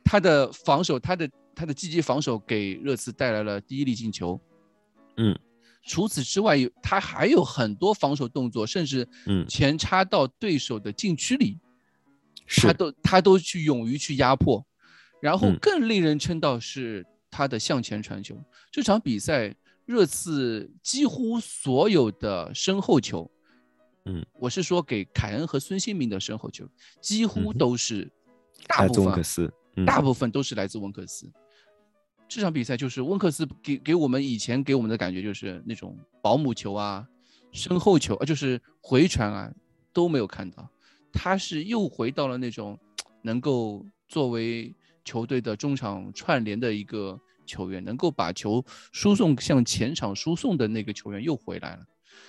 [0.03, 4.39] 他的防守，他的他的积极防守给热刺带来了第一粒进球。
[5.15, 5.37] 嗯，
[5.83, 11.57] 除此之外，有他还有很多防守动作，甚至嗯前插到对手的禁区里，
[12.61, 14.65] 他都他都去勇于去压迫。
[15.21, 17.05] 然后嗯更令人称道是
[17.37, 18.35] 他的向前传球。
[18.71, 23.29] 这场比赛，热刺几乎所有的身后球，
[24.05, 26.67] 嗯，我是说给凯恩和孙兴民的身后球，
[26.99, 28.11] 几乎都是
[28.65, 31.31] 大部分大部分都是来自温克斯。
[32.27, 37.07] 这场比赛就是温克斯给给我们以前给我们的感觉就是那种保姆球啊、
[37.51, 39.53] 身后球啊，就是回传啊
[39.93, 40.67] 都没有看到，
[41.13, 42.75] 他是又回到了那种
[43.21, 44.73] 能够作为
[45.07, 51.85] 球队的中场串联的一个球员，能够把球输送向前场输送的那个球员又回来了。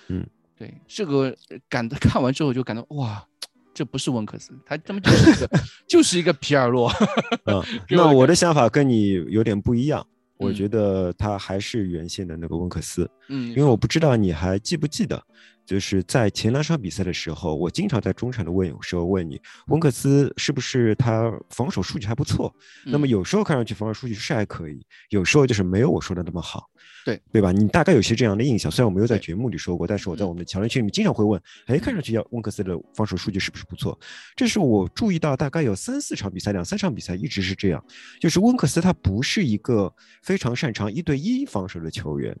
[0.07, 0.25] 嗯，
[0.57, 1.35] 对，这个
[1.67, 3.25] 感 看完之后就感到哇。
[3.71, 5.49] 这不是温克斯，他他妈就是一个
[5.87, 6.91] 就是一个皮尔洛。
[7.47, 15.23] 嗯，那我的想法跟你有点不一样，我嗯觉得他还是原先的那个温克斯，嗯，因为我不知道你还记不记得，
[15.69, 22.51] 就是在前两场比赛的时候，我经常在中场的问有时候问你，温克斯是不是他防守数据还不错？
[22.87, 26.67] 那么嗯有时候看上去防守数据是还可以，有时候就是没有我说的那么好。
[27.05, 27.51] 对对吧？
[27.51, 33.97] 你大概有些这样的印象，虽然我没有在对节目里说过，但是我在嗯我们的强人群里面经常会问，哎，看上去要温克斯的防守数据是不是不错？
[34.35, 37.83] 这是我注意到大概有三四场比赛，两三场比赛一直是这样，
[38.19, 39.91] 就是温克斯他不是一个
[40.23, 42.35] 非常擅长一对一防守的球员，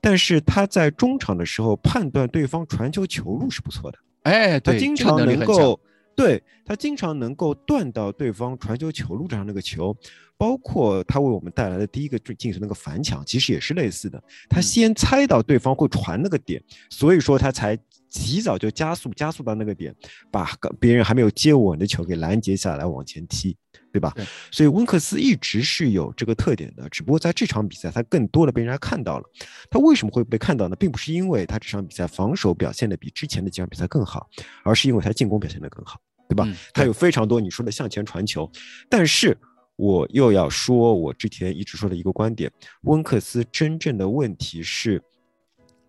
[0.00, 5.80] 但是他在中场的时候判断对方传球球路是不错的，哎，他经常能够。
[6.16, 9.92] 对他经常能够断到对方传球球路上那个球，
[10.36, 14.22] 包括他为我们带来的第一个进进球那个反抢，其实也是类似的。
[14.48, 17.76] 他嗯先猜到对方会传那个点，所以说他才
[18.14, 19.92] 及早就加速加速到那个点，
[20.30, 20.48] 把
[20.78, 23.56] 别人还没有接稳的球给拦截下来往前踢，
[23.92, 24.12] 对吧？
[24.14, 29.24] 对所以温克斯一直是有这个特点的，只不过在这场比赛他更多的被人家看到了。
[29.68, 30.76] 他为什么会被看到呢？
[30.76, 34.28] 并不是因为他这场比赛防守表现的比之前的几场比赛更好，
[34.62, 36.44] 而是因为他进攻表现的更好，对吧？
[36.46, 38.48] 嗯他有非常多你说的向前传球，
[38.88, 39.36] 但是
[39.74, 42.48] 我又要说，我之前一直说的一个观点，
[42.82, 45.02] 温克斯真正的问题是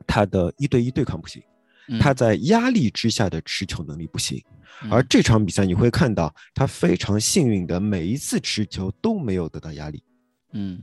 [0.08, 1.55] 他的一对一对抗不行，嗯
[2.00, 4.42] 他在压力之下的持球能力不行。
[4.90, 10.04] 而嗯这场比赛你会看到，他非常幸运的每一次持球都没有得到压力。
[10.52, 10.82] 嗯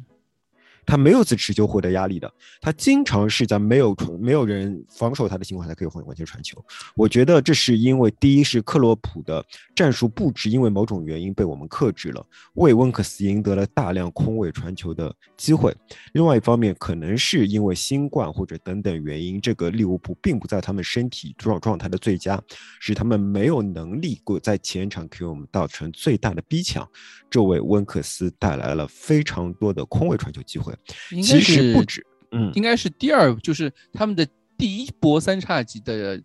[0.84, 6.62] 他没有次持球获得压力的，他经常是在没有没有人防守他的情况下可以往往前传球。
[6.96, 15.74] 我觉得这是因为第一是克洛普的战术布置，因为某种原因被我们克制了，为温克斯赢得了大量空位传球的机会。
[16.12, 22.42] 另外一方面，可能是因为新冠或者等等原因，这个利物浦并不在他们身体状状态的最佳，
[22.80, 26.88] 使他们没有能力够在前场给我们造成最大的逼抢，
[27.30, 30.71] 这为温克斯带来了非常多的空位传球机会。
[30.84, 36.20] 其应该是实不止，嗯，应该是第二，就是他们的第一波三叉戟的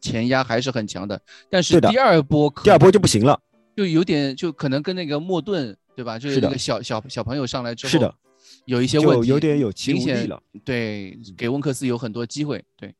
[0.00, 3.40] 前压还是很强的，但是第二波可第二波就不行了。
[3.76, 6.18] 就有点就可能跟那个莫顿对吧？
[6.18, 8.12] 就是那个小小小朋友上来之后，是的，
[8.66, 10.42] 有一些问题，有点有气无力明显了。
[10.64, 12.92] 对，给温克斯有很多机会，对，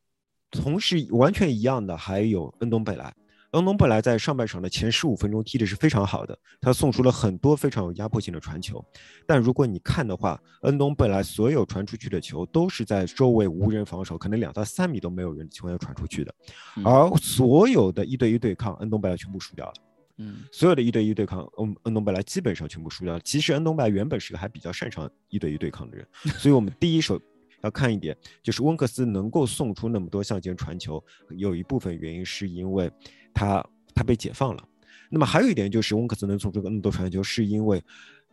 [0.51, 3.13] 同时完全一样的还有恩东贝莱。
[3.53, 8.85] 恩东贝莱在上半场的前十五分钟踢的是非常好的，他送出了很多非常有压迫性的传球。
[9.27, 16.35] 但如果你看的话，恩东贝莱所有传出去的球都是在周围无人防守，可能两到三米都没有人的情况下传出去的，
[16.77, 19.73] 嗯而所有的一对一对抗，恩东贝莱全部输掉了。
[20.19, 23.21] 嗯所有的一对一对抗，恩恩东贝莱基本上全部输掉了。
[23.21, 26.07] 其实恩东贝莱原本是个还比较擅长一对一对抗的人，
[26.37, 27.19] 所以我们第一手
[27.63, 32.91] 要看一点，就是温克斯能够送出那么多向前传球，有一部分原因是因为
[33.35, 33.64] 他
[33.95, 34.62] 他被解放了。
[35.11, 37.83] 那么还有一点就是温克斯能送出那么多传球，是因为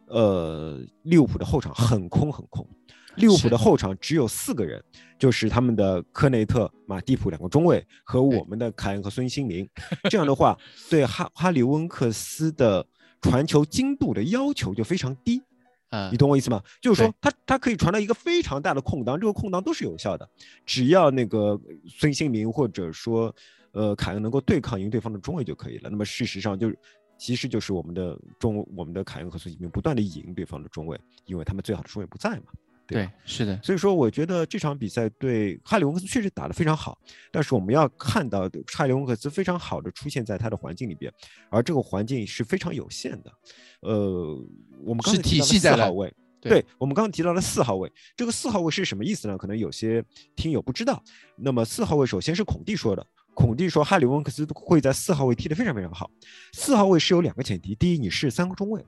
[0.07, 2.67] 呃利物浦的后场很空很空。
[3.15, 4.83] 利物浦的后场只有四个人，
[5.17, 9.65] 就是他们的科内特、马蒂普两个中卫和我们的凯恩和孙兴民。
[10.09, 10.57] 这样的话，
[10.89, 12.85] 对哈哈里温克斯的
[13.21, 15.41] 传球精度的要求就非常低。
[15.89, 16.61] 啊你懂我意思吗？
[16.81, 20.29] 就是说对他他可以传到一个非常大的空档，这个空档都是有效的，
[20.65, 23.33] 只要那个孙兴民或者说
[23.75, 25.91] 呃凯恩能够对抗赢对方的中卫就可以了。
[25.91, 26.75] 那么事实上就是。
[27.17, 32.47] 其实就是我们的中，我们的凯恩和孙兴民不断的赢对方的中卫，因为他们最好的中卫不在嘛。
[32.85, 36.99] 对对，是的，所以说，我觉得这场比赛对哈里温克斯确实打得非常好，
[37.31, 41.09] 但是我们要看到哈里温克斯非常好的出现在他的环境里边，
[41.49, 43.31] 而这个环境是非常有限的。
[43.79, 44.37] 呃，
[44.83, 49.37] 我们刚是才提到了体系在了四号位，对对我们刚刚提到了四号位，这个四号位是什么意思呢？
[49.37, 50.03] 可能有些
[50.35, 51.01] 听友不知道。
[51.37, 56.09] 那么四号位首先是孔蒂说的，孔蒂说哈里温克斯会在四号位踢得非常非常好。
[56.53, 58.83] 四号位是有两个前提，第一你是三个中卫，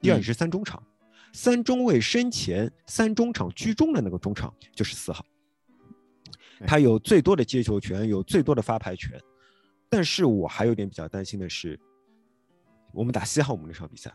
[0.00, 0.82] 第二嗯你是三中场。
[1.32, 5.24] 三中卫身前，三中场居中的那个中场就是四号，
[6.66, 9.18] 他有最多的接球权，有最多的发牌权。
[9.88, 11.78] 但是我还有点比较担心的是，
[12.92, 14.12] 我们打西汉姆那场比赛，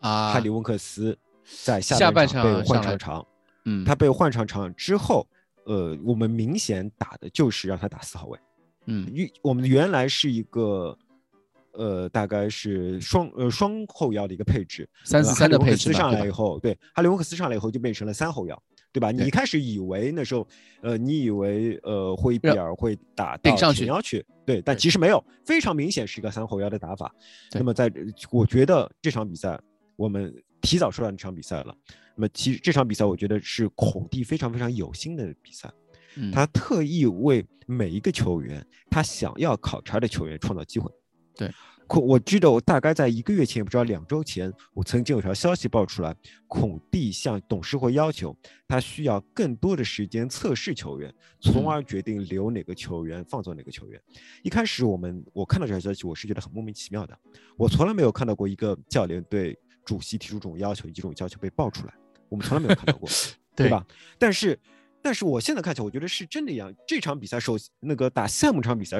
[0.00, 1.18] 啊哈里温克斯
[1.64, 3.26] 在下下半场场被换上场，
[3.64, 5.26] 嗯，他被换上场之后，
[5.64, 8.38] 呃，我们明显打的就是让他打四号位。
[8.86, 10.96] 嗯原我们原来是一个，
[11.72, 19.10] 呃，大概是双呃双后腰的一个配置，三四呃三的配置上来以后，对，哈里温克斯上来以后就变成了三后腰，对吧？
[19.10, 20.46] 你一开始以为那时候，
[20.82, 27.14] 呃，你以为呃霍伊比尔会打到顶上去前腰去，对，但其实没有，非常明显是一个三后腰的打法。
[27.52, 27.90] 那么在
[28.30, 29.58] 我觉得这场比赛
[29.96, 31.74] 我们提早说到这场比赛了。
[32.14, 35.81] 那么其实这场比赛我觉得是孔蒂非常非常有心的比赛，嗯
[36.32, 40.90] 他特意为每一个球员，他想要考察的球员创造机会。
[41.34, 41.50] 对，
[41.86, 46.14] 孔，我记得我大概在一个月前，也不知道两周前，我曾经有条消息爆出来，
[46.46, 48.36] 孔蒂向董事会要求
[48.68, 53.98] 他需要更多的时间测试球员，从而决定留哪个球员，放走哪个球员。
[54.42, 57.18] 一开始我们我看到这条消息，我是觉得很莫名其妙的，
[57.56, 61.94] 我从来没有看到过一个教练对主席提出这种要求，以及这种要求被爆出来，
[62.28, 63.08] 我们从来没有看到过，
[63.56, 63.86] 对吧？
[64.18, 64.58] 但是。
[65.02, 66.72] 但是我现在看起来，我觉得是真的一样。
[66.86, 68.98] 这场比赛首那个打项目场比赛，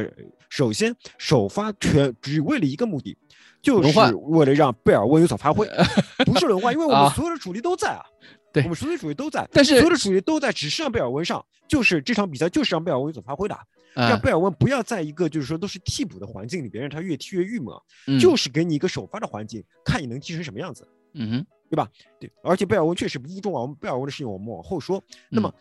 [0.49, 3.17] 首先首发全只为了一个目的，
[3.63, 5.69] 就是为了让贝尔温有所发挥，
[6.27, 8.05] 不是轮换，因为我们所有的主力都在啊，
[8.53, 13.57] 对，我们所有的主力都在，但是所有的主力都在，只是让贝尔温上，就是这场比赛就是让贝尔温有所发挥的，
[13.95, 21.89] 让贝尔温不要在一个就是说都是替补的环境里边，让他越踢越郁闷，就是给你一个首发的环境，看你能踢成什么样子，嗯哼，对吧？
[22.19, 25.01] 对，而且贝尔温确实不重啊，我们贝尔温的事情我们往后说，
[25.31, 25.53] 那么。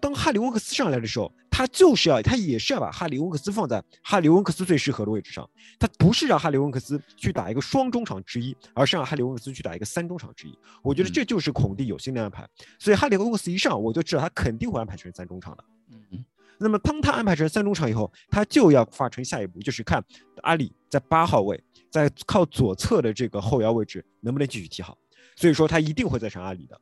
[0.00, 5.48] 当哈里温克斯上来的时候，他就是要，他也是要把哈里温克斯放在哈里温克斯最适合的位置上。
[5.78, 10.58] 他不是让哈里温克斯去打一个双中场之一，而是让哈里温克斯去打一个三中场之一。
[10.82, 12.46] 我觉得这就是孔蒂有心的安排。
[12.78, 15.64] 所以哈里温克斯一上，我就知道他肯定会安排成三中场的。
[15.90, 16.24] 嗯。
[16.60, 20.04] 那么当他安排成三中场以后，他就要发成下一步，就是看
[20.42, 24.98] 阿里在八号位，在靠左侧的这个后腰位置能不能继续踢好。
[25.36, 26.80] 所以说他一定会再上阿里的。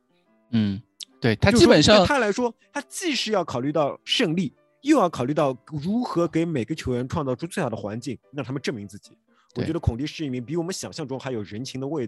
[0.51, 0.81] 嗯。
[1.19, 9.11] 对他基本上，对他来说，他既是要考虑到胜利，又要考虑到如何给每个球员创造出最好的环境，让他们证明自己。
[9.55, 12.07] 我觉得孔蒂是一名比我们想象中还有人情的味。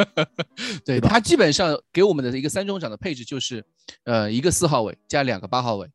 [0.84, 3.64] 对他基本上给我们的一个三中场的配置就是，
[4.04, 5.88] 呃，一个四号位加两个八号位。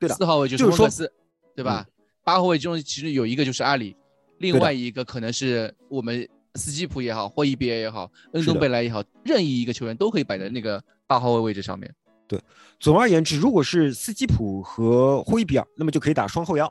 [0.00, 1.12] 对的，四号位就是温克斯，
[1.54, 1.86] 对吧？
[2.24, 3.94] 八号位中其实有一个就是阿里，
[4.38, 10.82] 另外一个可能是我们斯基普也好，或伊比尔也好，恩东贝莱也好，任意一个球员都可以摆在那个。
[11.06, 11.94] 八号位位置上面，
[12.26, 12.40] 对。
[12.78, 16.66] 总而言之，如果是斯基普和霍伊比尔，那么就可以打双后腰；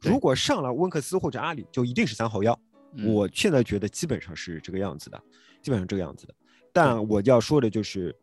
[0.00, 2.58] 如果上了温克斯或者阿里，就一定是三后腰。
[3.04, 5.22] 我现在觉得基本上是这个样子的，
[5.62, 6.34] 基本上这个样子的。
[6.72, 8.14] 但我要说的就是，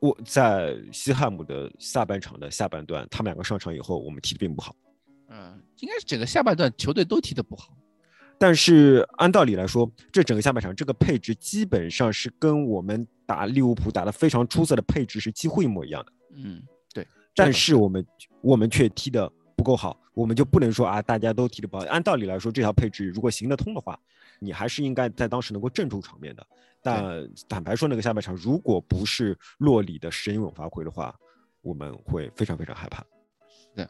[0.00, 4.74] 我在西汉姆的下半场的下半段，他们两个上场以后，我们踢的并不好。
[5.30, 7.76] 嗯，应该是整个下半段球队都踢的不好。
[8.38, 16.12] 但是按道理来说，这整个下半场这个配置基本上是跟我们打利物浦打得非常出色的配置是几乎一模一样的。
[16.36, 16.62] 嗯，
[16.92, 17.06] 对。
[17.34, 18.06] 但是我们
[18.40, 21.84] 我们却踢得不够好，我们就不能说啊，大家都踢得不好。
[21.86, 23.98] 按道理来说，这条配置如果行得通的话，
[24.38, 26.46] 你还是应该在当时能够镇住场面的。
[26.82, 31.14] 但坦白说，那个下半场如果不是洛里的神勇发挥的话，
[31.62, 33.04] 我们会非常非常害怕。
[33.74, 33.88] 对，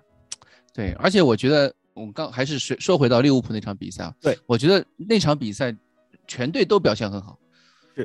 [0.73, 1.75] 对，而且我觉得。
[1.95, 5.73] 我们刚还是说说回到利物浦那场比赛啊，对我觉得那场比赛
[6.27, 7.44] 全队都表现很好，是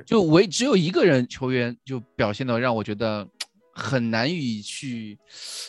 [0.06, 3.28] 就唯只有一个人球员就表现的让我觉得
[3.74, 5.18] 很难以去，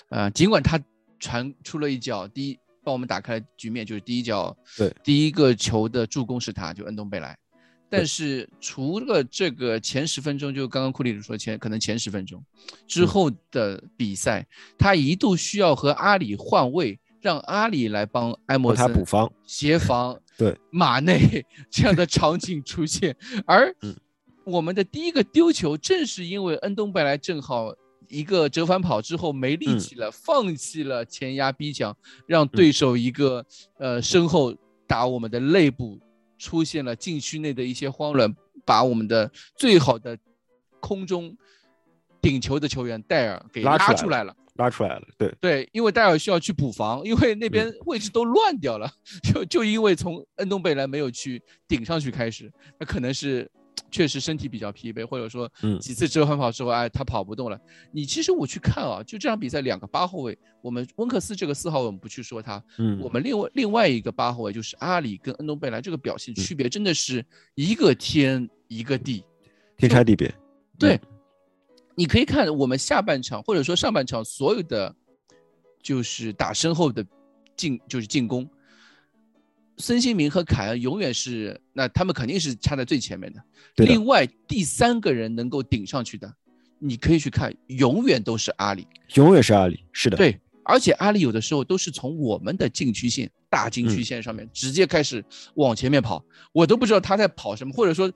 [0.08, 0.80] 呃，尽管他
[1.18, 7.36] 传出了一脚，第一帮我们打开了局面，就是第一脚，对，第一个球的助攻是他，就恩东贝莱，
[7.88, 12.44] 但是除了这个前十分钟，就刚刚库里说前可能前十分钟
[12.86, 14.46] 之后的比赛，
[14.78, 16.98] 他一度需要和阿里换位。
[17.22, 20.58] 让阿里来帮埃莫森补防协防，对。
[20.70, 23.14] 马内 这样的场景出现，
[23.44, 23.70] 而
[24.44, 27.74] 我们的第一个丢球正是因为恩东贝莱正好
[28.08, 33.44] 一个折返跑之后没力气了，放弃了前压逼抢，让对手一个
[33.78, 34.54] 呃身后
[34.86, 35.98] 打我们的肋部
[36.38, 38.34] 出现了禁区内的一些慌乱，
[38.64, 40.18] 把我们的最好的
[40.80, 41.36] 空中
[42.20, 44.34] 顶球的球员戴尔给拉出来了。
[44.56, 48.90] 拉出来了，对对，因为戴尔需要去补防，因为那边位置都乱掉了，
[49.22, 53.50] 就就因为从恩东贝莱没有去顶上去开始，那可能是
[53.90, 55.50] 确实身体比较疲惫，或者说
[55.80, 57.60] 几次折返跑之后，哎，他跑不动了。
[57.90, 67.24] 你其实我去看啊，就这场比赛两个八后卫，我们温克斯这个四号位我们不去说他，嗯，我们另外另外一个八后卫就是阿里跟恩东贝莱，这个表现区别真的是
[67.54, 69.24] 一个天一个地，
[69.76, 70.32] 天差地别，
[70.78, 71.00] 对。
[71.96, 74.94] 你可以看我们下半场或者说上半场所有的，
[75.82, 77.04] 就是打身后的
[77.56, 78.48] 进就是进攻，
[79.80, 83.42] 孙兴民和凯恩永远是那他们肯定是插在最前面的。
[83.76, 86.32] 另外第三个人能够顶上去的，
[86.78, 90.16] 你可以去看，永远都是阿里，永远是阿里，是的。
[90.16, 93.30] 对，而且阿里有的时候都是从我们的禁区线。
[93.52, 95.24] 大禁区线上面直接开始
[95.56, 98.08] 往前面跑，我都不知道他在跑什么，或者说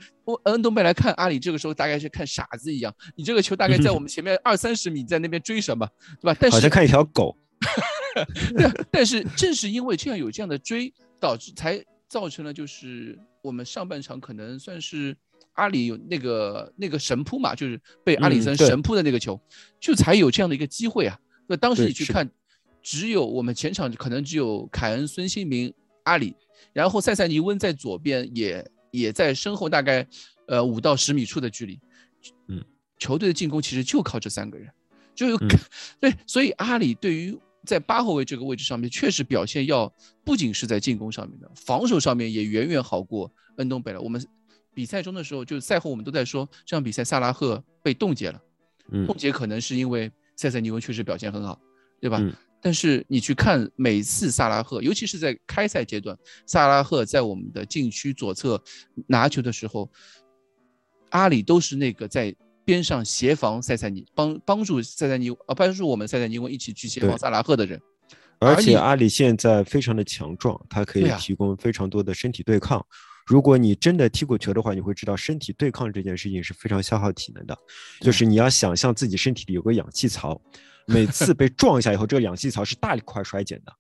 [0.45, 5.85] 恩东贝来看阿里这个时候大概是看傻子一样，你这个球大概在 我们前面二三十米，在那边追什么，
[6.21, 6.37] 对吧？
[6.39, 7.37] 但是好像看一条狗。
[8.57, 10.95] 对，但是正是因为这样有这样的追，
[11.25, 15.17] 导致才造成了就是我们上半场可能算是
[15.55, 19.41] 阿里有那个那个神扑嘛，就是被阿里森神扑的那个球，
[19.81, 21.19] 就才有这样的一个机会啊。
[21.47, 22.31] 那当时你去看。
[22.87, 25.73] 只有我们前场可能只有凯恩、孙兴民、
[26.03, 26.37] 阿里
[26.75, 30.07] 然后塞塞尼翁在左边也也在身后大概
[30.47, 31.81] 呃五到十米处的距离，
[32.49, 32.63] 嗯，
[32.99, 34.71] 球队的进攻其实就靠这三个人，
[35.15, 35.49] 就有、嗯
[35.99, 37.35] 对，所以阿里对于
[37.65, 39.93] 在八后卫这个位置上面，确实表现要
[40.25, 43.99] 不仅是在进攻上面的，防守上面也远远好过恩东贝莱。
[43.99, 44.25] 我们
[44.75, 48.41] 比赛中的时候，就赛后我们都在说，这场比赛萨拉赫被冻结了，
[48.91, 51.61] 嗯冻结可能是因为塞塞尼翁确实表现很好，
[52.01, 52.19] 对吧？
[52.21, 58.59] 嗯但是你去看每次萨拉赫，尤其是在开赛阶段，萨拉赫在我们的禁区左侧
[59.07, 59.91] 拿球的时候，
[61.11, 62.35] 阿里都是那个在
[62.65, 67.81] 边上协防塞塞尼，帮帮助塞塞尼啊，帮助我们塞塞尼翁一起去协防萨拉赫的人。
[68.41, 72.85] 而且阿里现在非常的强壮，他可以提供非常多的身体对抗。
[73.27, 77.57] 如果你真的踢过球的话，你会知道身体对抗这件事情是非常消耗体能的。
[78.01, 80.39] 就是你要想象自己身体里有个氧气槽，
[80.87, 83.73] 每次被撞一下以后，这个氧气槽是大块衰减的，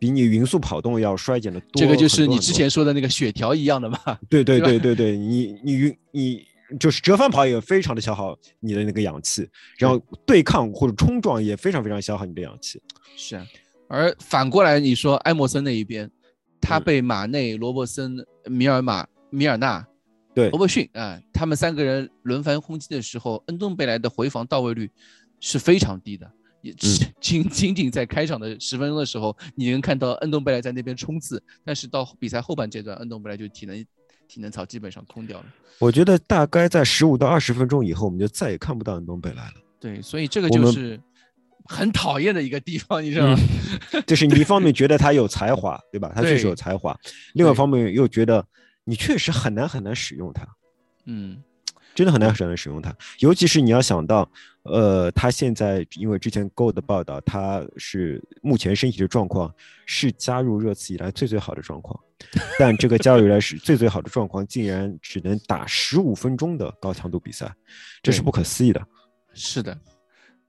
[0.00, 1.80] 比你匀速跑动要衰减的多。
[1.80, 4.00] 这个就是你之前说的那个血条一样的嘛。
[4.28, 6.44] 对对对对对对，你你晕你
[6.78, 9.48] 就是折返跑也非常的消耗你的那个氧气，
[9.78, 12.80] 然后对抗或者冲撞也非常非常消耗你的氧气。
[13.16, 13.46] 是啊，
[13.88, 16.10] 而反过来你说埃默森那一边，
[16.60, 19.86] 他嗯被马内、罗伯森、米尔马、米尔纳、
[20.34, 24.90] 对罗伯逊啊、他们三个人轮番轰击的时候，恩东贝莱的回防到位率
[25.40, 26.30] 是非常低的。
[26.62, 33.82] 也只 仅仅仅在开场的十分钟的时候，你能看到恩东贝莱在那边冲刺，但是到比赛后半阶段，恩东贝莱就体能
[34.30, 35.46] 体能槽基本上空掉了。
[35.78, 39.54] 我觉得大概在十五到二十分钟以后，我们就再也看不到恩东贝来了。
[39.80, 41.00] 对，所以这个就是
[41.64, 43.36] 很讨厌的一个地方，你知道吗？
[44.06, 46.12] 就是你一方面觉得他有才华，对吧？
[46.14, 46.96] 他确实有才华，
[47.34, 48.46] 另外一方面又觉得
[48.84, 50.46] 你确实很难很难使用他。
[51.06, 51.42] 嗯，
[51.94, 54.30] 真的很难很难使用它，尤其是你要想到，
[54.64, 59.52] 呃，他现在因为之前 Go 的报道，他是目前身体的状况
[59.86, 61.98] 是加入热刺以来最最好的状况，
[62.58, 67.50] 但这个加入以来是最最好的状况，竟然只能打十五分钟的高强度比赛，
[68.02, 68.86] 这是不可思议的。
[69.32, 69.78] 是的，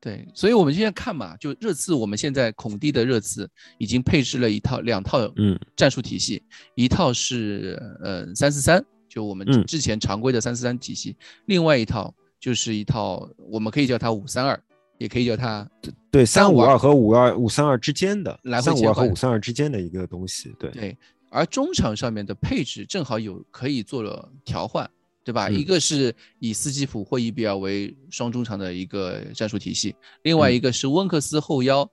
[0.02, 5.58] 对，所以我们现在看嘛，就热刺，我们现在孔蒂的热刺已经配置了一套两套嗯。
[5.78, 6.44] 战术体系，
[6.76, 9.66] 一套是呃三四三，就我们嗯。
[9.66, 14.62] 之前常规的三四三体系，另外一套就是一套我们可以叫它五三二，
[14.98, 15.66] 也可以叫它
[16.12, 20.98] 对，三五二和五二五三二之间的来回三五切换二和五三二之间的一个东西，对，对，
[21.30, 24.90] 而中场上面的配置正好有可以做了调换，
[25.24, 25.48] 对吧？
[25.48, 31.88] 嗯一个是以斯基普或伊比尔为双中场的一个战术体系，另外嗯一个是温克斯后腰，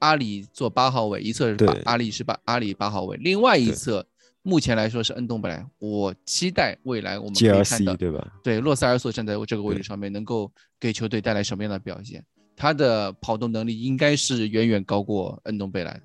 [0.00, 4.04] 阿里做八号位，一侧是八阿里是八阿里八号位，另外一侧
[4.42, 5.64] 目前来说是恩东贝莱。
[5.78, 8.26] 我期待未来我们可以看到对吧？
[8.42, 12.24] 对洛塞尔索站在这个位置上面，能够给球队带来什么样的表现？
[12.54, 16.02] 他的跑动能力应该是远远高过恩东贝莱的。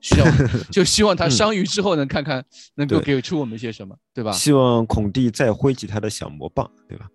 [0.00, 0.32] 希望
[0.70, 2.44] 就希望他嗯伤愈之后能看看
[2.76, 4.30] 能够给出我们些什么，对吧？
[4.30, 7.10] 希望孔蒂再挥起他的小魔棒，对吧？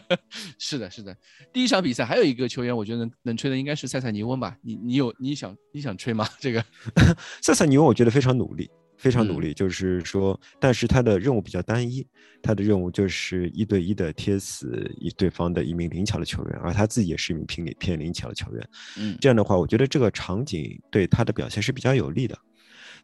[0.58, 1.14] 是的，是的。
[1.52, 4.56] 第一场比赛还有一个球员，我觉得能能吹的应该是塞塞尼翁吧？
[4.62, 6.26] 你你有你想你想吹吗？
[6.40, 6.64] 这个
[7.42, 8.70] 塞塞尼翁我觉得非常努力，
[9.02, 12.06] 非常努嗯力，就是说，但是他的任务比较单一，
[12.40, 18.68] 他的任务就是一对一的贴死一对方的一名灵巧的球员，而他自己也是一名偏灵偏灵巧的球员。
[18.96, 22.38] 嗯这样的话，我觉得这个场景对他的表现是比较有利的。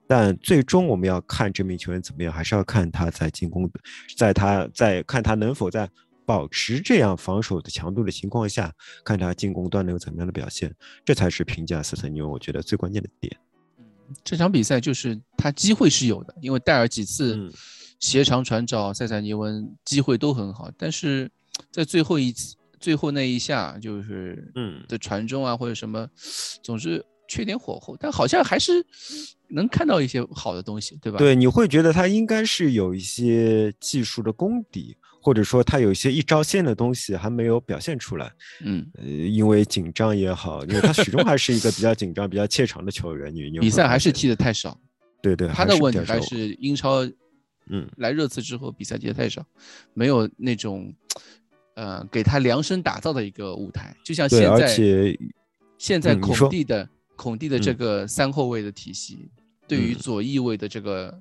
[0.07, 3.69] 但最终我们要看这名球员怎么样，还是要看他在进攻，
[4.17, 5.91] 在他在看他能否在
[6.25, 8.73] 保持这样防守的强度的情况下，
[9.05, 10.73] 看他进攻端能有怎么样的表现，
[11.05, 13.37] 这才是评价斯特尼翁我觉得最关键的点。
[14.25, 17.53] 这场比赛就是他机会是有的，因为戴尔几次嗯
[18.01, 21.31] 斜长传找塞萨尼翁机会都很好，但是
[21.71, 26.09] 在最后一次最后那一下就是嗯的传中啊或者什么，
[26.63, 28.85] 总是缺点火候，但好像还是
[29.49, 31.19] 能看到一些好的东西，对吧？
[31.19, 38.33] 对，你会觉得他应该是有一些技术的功底，或者说他有一些一招鲜的东西还没有表现出来。
[38.65, 43.35] 嗯，呃，因为紧张也好，因为他始终还是一个比较紧张、比较怯场的球员。
[43.35, 44.79] 你你比赛还是踢踢得太少，
[45.23, 47.05] 对对，他的问题还是英超，
[47.67, 49.45] 嗯，来热刺之后比赛踢得太少，
[49.95, 50.95] 没有那种
[51.75, 55.19] 呃给他量身打造的一个舞台，就像现在而且
[55.77, 57.77] 现在孔蒂的孔蒂的这嗯。
[57.77, 59.31] 个三后卫的体系，
[59.67, 59.93] 对于。
[59.93, 61.21] 嗯左翼位的这个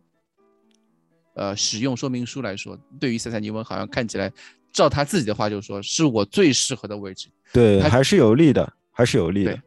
[1.37, 4.29] 呃使用说明书来说，对于塞塞尼翁好像看起来，
[4.73, 7.29] 照他自己的话就说，是我最适合的位置。
[7.53, 9.61] 对他还是有利的，还是有利的对。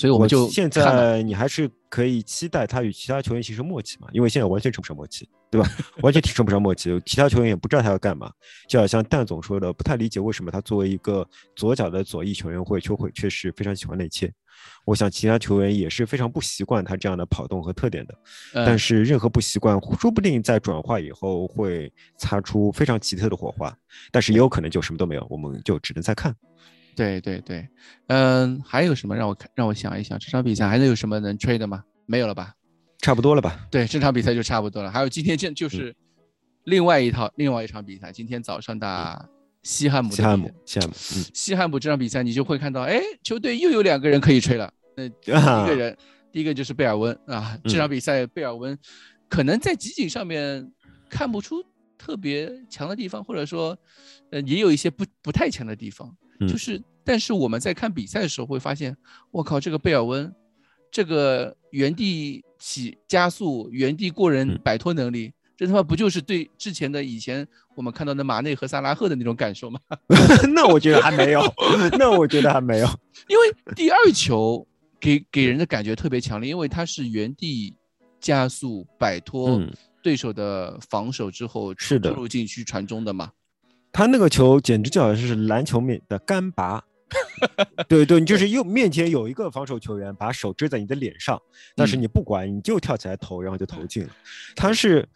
[0.00, 5.68] 所以我们就现在你还是可以期待他与其他球员形成默契嘛，因为现在完全成不上默契，对吧？
[6.00, 8.32] 完全提升不上默契，其他球员也不知道他要干嘛。
[8.66, 14.32] 就好像蛋总说的，不太理解为什么他作为一个左脚的左翼球员会，球会确实非常喜欢内切。
[14.86, 18.14] 我想其他球员也是非常不习惯他这样的跑动和特点的，
[18.54, 23.76] 但嗯是任何不习惯，说不定在转化以后会擦出非常奇特的火花，
[24.10, 26.34] 但是也有可能就什么都没有，我们就只能再看。
[26.94, 27.68] 对对对，
[28.08, 31.82] 嗯，还有什么让我看让我想一想，这场比赛还能有什么能吹的吗？
[32.06, 32.54] 没有了吧？
[32.98, 33.66] 差不多了吧？
[33.70, 34.90] 对，这场比赛就差不多了。
[34.90, 35.94] 还有今天这嗯就是
[36.64, 39.26] 另外一套另外一场比赛，今天早上打
[39.62, 41.24] 西汉姆西汉，姆西汉姆，嗯。
[41.32, 44.72] 西汉姆这场比赛，你就会看到，哎，球队又有两个人可以吹了。
[44.96, 45.96] 那 第一啊个人，
[46.32, 47.58] 第一个就是贝尔温啊。
[47.64, 48.78] 这场嗯比赛，贝尔温
[49.28, 50.70] 可能在集锦上面
[51.08, 51.64] 看不出
[51.96, 53.76] 特别强的地方，或者说，
[54.30, 56.14] 呃，也有一些不不太强的地方。
[56.40, 58.96] 就嗯是，但是我们在看比赛的时候会发现，
[59.30, 60.32] 我靠，这个贝尔温，
[60.90, 65.32] 这个原地起加速、原地过人嗯摆脱能力。
[65.56, 69.78] 这他妈不就是对之前的以前我们看到的马内和萨拉赫的那种感受吗？
[70.54, 71.42] 那我觉得还没有，
[71.98, 72.86] 那我觉得还没有。
[73.28, 74.66] 因为第二球
[74.98, 77.74] 给给人的感觉特别强烈，因为他是原地
[78.18, 79.70] 加速摆脱嗯
[80.02, 83.30] 对手的防守之后，是的冲入禁区传中的嘛。
[83.92, 86.82] 他那个球简直就好像是篮球面的干拔。
[87.88, 91.40] 对对，你就是右面前有一个防守球员把手遮在你的脸上，
[91.74, 94.10] 但是嗯你不管，你就跳起来投，然后就投进了。
[94.54, 95.08] 他是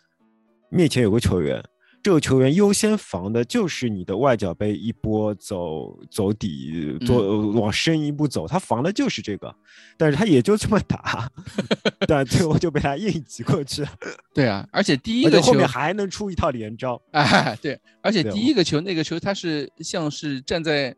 [0.71, 1.63] 面前有个球员，
[2.05, 9.57] 这个球员优先防的就是你的外脚背一波走走底，做、嗯往深一步走，他防的就是这个，
[9.97, 11.33] 但是他也就这么打，
[12.07, 13.89] 但最后就被他硬挤过去了，
[14.35, 17.01] 对啊，而且第一个球后面还能出一套连招。
[17.13, 20.95] 哎，对，而且第一个球那个球，他是像是站在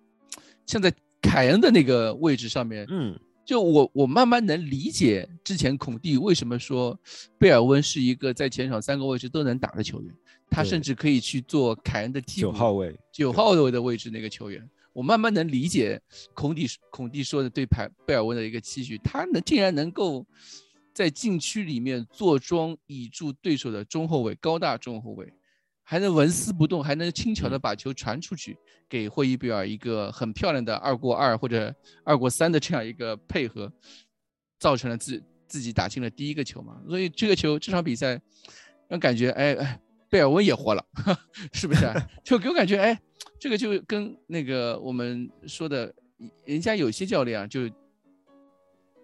[0.66, 0.92] 像在
[1.22, 3.16] 凯恩的那个位置上面，嗯，
[3.46, 6.98] 就我我慢慢能理解之前孔蒂为什么说
[7.38, 10.12] 贝尔温是一个在前场三个位置都能打的球员，
[10.50, 16.00] 他甚至可以去做凯恩的替补九号位，九号位的位置那个球员，我慢慢能理解
[16.34, 20.26] 孔蒂孔蒂说的对排贝尔温的一个期许，他能竟然能够
[20.92, 25.32] 在禁区里面坐庄倚住对手的中后卫，高大中后卫，
[25.88, 28.58] 还能纹丝不动，还能轻巧的把球传出去，
[28.88, 31.72] 给霍伊比尔一个很漂亮的二过二或者
[32.02, 33.72] 二过三的这样一个配合，
[34.58, 36.82] 造成了自自己打进了第一个球嘛。
[36.88, 38.20] 所以这个球这场比赛
[38.88, 39.80] 让感觉哎哎。
[40.08, 40.86] 贝尔温也活了，
[41.52, 41.92] 是不是、啊？
[42.22, 42.96] 就给我感觉，哎，
[43.40, 45.92] 这个就跟那个我们说的，
[46.44, 47.68] 人家有些教练啊，就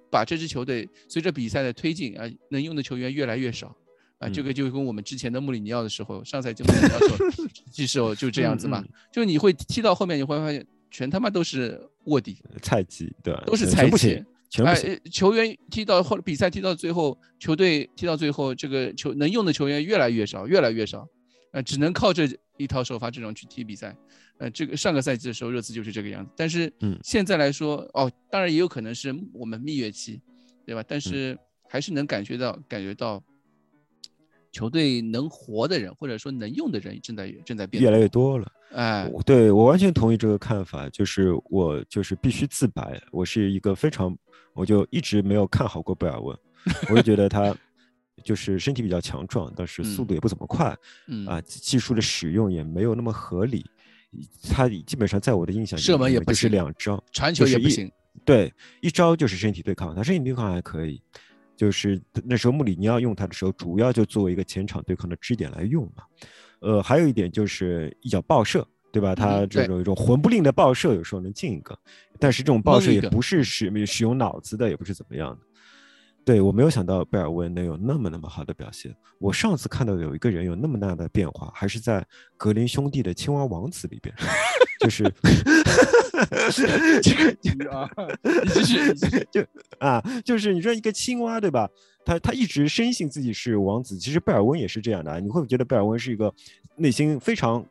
[0.08, 3.76] 把这支球队随着比赛的推进啊，能用的球员越来越少
[4.22, 13.42] 啊，这嗯个就跟我们之前的穆里尼奥的时候，上赛季穆里尼奥的时候，季时候就这样子嘛，嗯就你会踢到后面，你会发现全他妈都是卧底，菜鸡，对吧？
[13.44, 14.24] 都是菜鸡
[14.64, 14.76] 哎，
[15.10, 21.08] 球员踢到后，比赛踢到最后，球队踢到最后，这个球能用的球员越来越少，越来越少，
[21.52, 23.96] 呃，只能靠这一套首发阵容去踢比赛。
[24.38, 30.20] 呃，这个上个赛季的时候，热刺就是这个样子，但是嗯现在来说，哦，当然也有可能是我们蜜月期，
[30.66, 30.84] 对吧？
[30.86, 33.22] 但嗯是还是能感觉到，感觉到
[34.52, 38.38] 球队能活的人，或者说能用的人正在正在变越来越多。
[38.38, 38.52] 了。
[38.72, 44.16] 哎，对我完全同意这个看法，就是我就是必须自白，我是一个非常，
[44.54, 46.36] 我就一直没有看好过贝尔温，
[46.88, 47.54] 我就觉得他
[48.24, 50.74] 就是身体比较强壮，但是速嗯度也不怎么快，
[51.06, 53.64] 嗯啊，技术的使用也没有那么合理，
[54.50, 57.90] 他基本上在我的印象里射门也不是两招，传球也不行。
[58.24, 61.02] 对，一招就是身体对抗，他身体对抗还可以，
[61.62, 66.02] 就是那时候穆里尼奥用他的时候，主要就作为一个前场对抗的支点来用嘛。
[66.58, 69.14] 呃，还有一点就是一脚爆射，对吧？
[69.14, 71.78] 他这种一种魂不吝的爆射，有时候能进一个，
[72.18, 75.46] 但是这种爆射也不是使使用脑子的，也不是怎么样的。
[76.24, 78.94] 对我没有想到贝尔温能有那么那么好的表现。
[79.18, 82.04] 我上次看到有一个人有那么大的变化，还是在
[82.36, 84.14] 格林兄弟的《青蛙王子》里边，
[84.80, 85.04] 就是
[87.02, 87.88] 这个啊，
[88.22, 89.44] 你继续，你继续 就
[89.78, 91.68] 啊，就是你说一个青蛙对吧？
[92.04, 95.20] 他他一直深信自己是王子，其实贝尔温也是这样的啊。
[95.20, 96.32] 你会不会觉得贝尔温是一个
[96.76, 97.64] 内心非常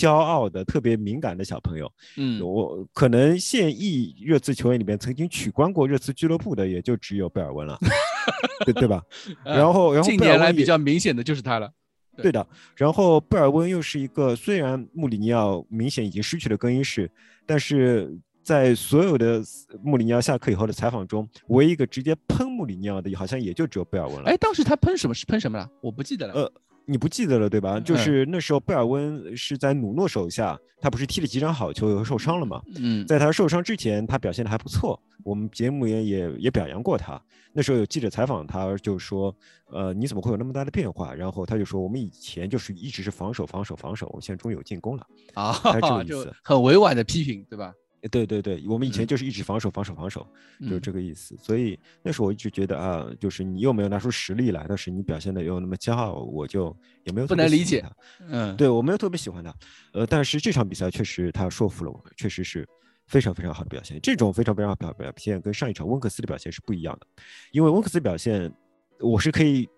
[0.00, 1.92] 骄傲的、特别敏感的小朋友？
[2.16, 7.78] 嗯，我可能现役热刺球员里面曾经取关过热刺俱乐部的，也就只有贝尔温了，
[8.64, 9.02] 对对吧？
[9.44, 11.70] 然后然后近年来比较明显的就是他了。
[12.16, 12.46] 对的，
[12.76, 17.10] 然后贝尔温又是一个，虽然穆里尼奥明显已经失去了更衣室，
[17.46, 19.42] 但是在所有的
[19.82, 24.24] 穆里尼奥下课以后的采访中，唯一一个直接喷穆里尼奥的，好像也就只有贝尔温了。
[24.24, 25.14] 哎，当时他喷什么？
[25.14, 25.70] 是喷什么了？
[25.80, 26.34] 我不记得了。
[26.34, 26.52] 呃
[26.86, 27.78] 你不记得了对吧？
[27.80, 32.60] 就嗯是那时候贝尔温是在努诺手下，他不是踢了几场好球，又受伤了嘛。
[32.76, 37.20] 嗯，在他受伤之前，他表现的还不错，我们节目也也也表扬过他。
[37.52, 39.34] 那时候有记者采访他，就说，
[39.70, 41.12] 呃，你怎么会有那么大的变化？
[41.14, 45.06] 然后他就说，我们以前就是一直是防守防守防守，我们现在终于有进攻了。
[45.34, 47.72] 啊他这个， 意思很委婉的批评，对吧？
[48.02, 50.26] 呃对对对，我们以前嗯就是一直防守防守防守，
[50.60, 51.36] 就是嗯这个意思。
[51.38, 56.74] 所以那时候我一直觉得啊，就是你又没有拿出实力来，但是你表现的又那么骄傲，我就
[57.04, 57.84] 也没有不能理解。
[58.28, 59.54] 嗯，对我没有特别喜欢他，
[59.92, 62.66] 呃，但是这场比赛确实他说服了我，确实是
[63.06, 63.98] 非常非常好的表现。
[64.02, 67.06] 这种非常非常好的表现跟上一场温克斯的表现是不一样的，
[67.52, 68.50] 因为温克斯表现
[68.98, 69.68] 我是可以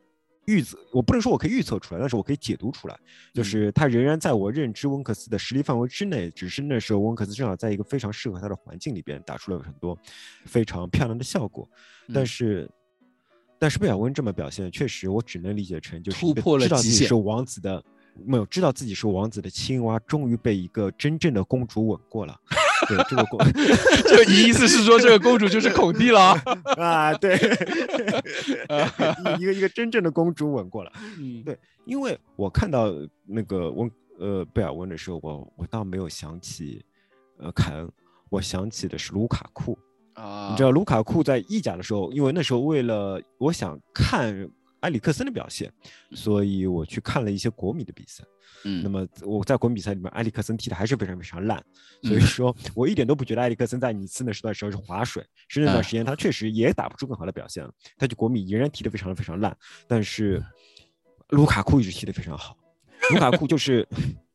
[0.46, 2.98] 预测，我不能说我可以预测出来，但是我可以解读出来，
[3.32, 9.96] 就嗯是他仍然在我认知温克斯的实力范围之内，只是那时候温克斯正好在一个非常适合他的环境里边打出了很多
[10.46, 11.68] 非常漂亮的效果，
[12.12, 12.70] 但嗯是。
[13.58, 17.80] 但是贝尔温这么表现，确实我只能理解成就是突破了知道自己是王子的，
[18.26, 22.36] 没有知道自己是王子的青蛙，终于被一个真正的公主吻过了。
[22.88, 23.38] 对这个公
[24.02, 26.42] 就你意思是说这个公主就是孔蒂了啊？
[26.82, 27.36] 啊，对，
[29.38, 30.92] 一个一个真正的公主吻过了。
[31.18, 32.92] 嗯，对因为我看到
[33.26, 36.84] 那个温呃贝尔温的时候，我我倒没有想起
[37.38, 37.90] 呃凯恩，
[38.30, 39.78] 我想起的是卢卡库。
[40.14, 44.48] 啊，你知道卢卡库在意甲的时候，因为那时候为了我想看
[44.82, 45.72] 埃里克森的表现，
[46.12, 48.22] 所以我去看了一些国米的比赛。
[48.64, 51.60] 嗯，那么我在国米比赛里面，埃里克森踢的还是非常非常烂，
[52.02, 55.82] 所以嗯说我一点都不觉得埃里克森在尼斯那时段时候是划水，是那段嗯。
[55.82, 59.56] 时间他确实也打不出更好的表现了，他就国米仍然踢的非常非常烂，
[59.88, 60.40] 但是
[61.30, 62.56] 卢卡库一直踢的非常好，
[63.12, 63.88] 卢卡库就是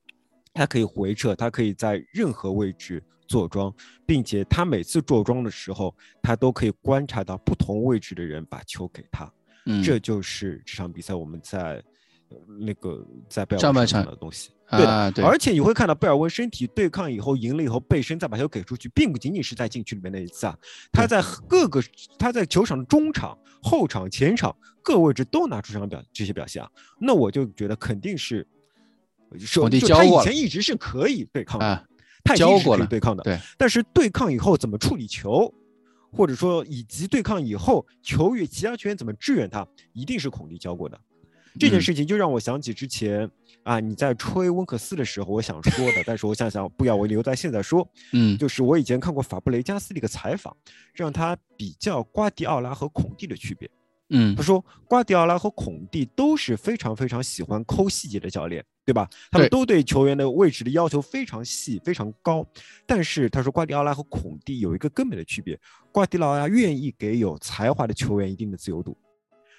[0.53, 3.73] 他可以回撤，他可以在任何位置坐庄，
[4.05, 9.31] 并且他每次坐庄的时候，他都可以观察到不同位置的人把球给他，
[9.67, 11.83] 嗯这就是这场比赛我们在
[12.29, 14.49] 呃那个在贝尔上半场的东西。
[14.69, 20.57] 对的，啊，对，而且你会看到贝尔温身体对抗以后赢了以后背身再把球给出去，并不仅仅是在禁区里面那一次啊，
[20.91, 21.81] 他在各个
[22.17, 28.45] 他在球场的中场、后场、前场各位置都拿出这样表这些表现啊，那我就觉得肯定是。
[29.37, 31.83] 就他以前一直是可以对抗的，啊，
[32.23, 35.53] 他已经是可以对抗的，对，但是对抗以后怎么处理球，
[36.11, 40.99] 或者说以及对抗以后球员其他球员怎么支援他，一定是孔蒂教过的。
[41.59, 43.27] 这件嗯事情就让我想起之前
[43.63, 47.87] 啊你在吹温克斯的时候，我想说的，但是我想想不要，我留在现在说。
[48.13, 50.55] 嗯，就是我以前看过法布雷加斯的一个采访，
[50.93, 53.67] 让他比较瓜迪奥拉和孔蒂的区别。
[54.09, 59.09] 嗯他说，瓜迪奥拉和孔蒂都是非常非常喜欢抠细节的教练，对吧？
[59.29, 62.45] 他们都对球员的位置的要求非常细、非常高。
[62.85, 65.59] 但是他说，瓜迪奥拉和孔蒂有一个根本的区别，
[65.91, 68.97] 瓜迪奥拉愿意给有才华的球员一定的自由度。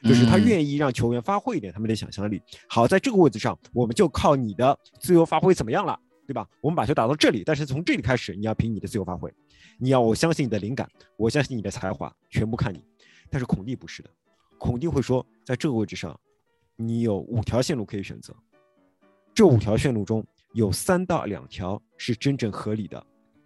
[0.04, 2.40] 就是他嗯愿意让球员发挥一点他们的想象力。
[2.68, 6.48] 好，在这个位置上，我们就靠你的自由发挥怎么样了，对吧？
[6.60, 9.28] 我们把球打到这里，但是从这里开始，你要凭你的自由发挥，
[9.76, 12.80] 你要我相信你的灵感，我相信你的才华，全部看你。
[13.28, 14.08] 但是孔蒂不是的，
[14.58, 16.18] 孔蒂会说，在这个位置上，
[16.76, 18.34] 你有五条线路可以选择，
[19.32, 23.02] 这五条线路中有三到两条是真正合理的，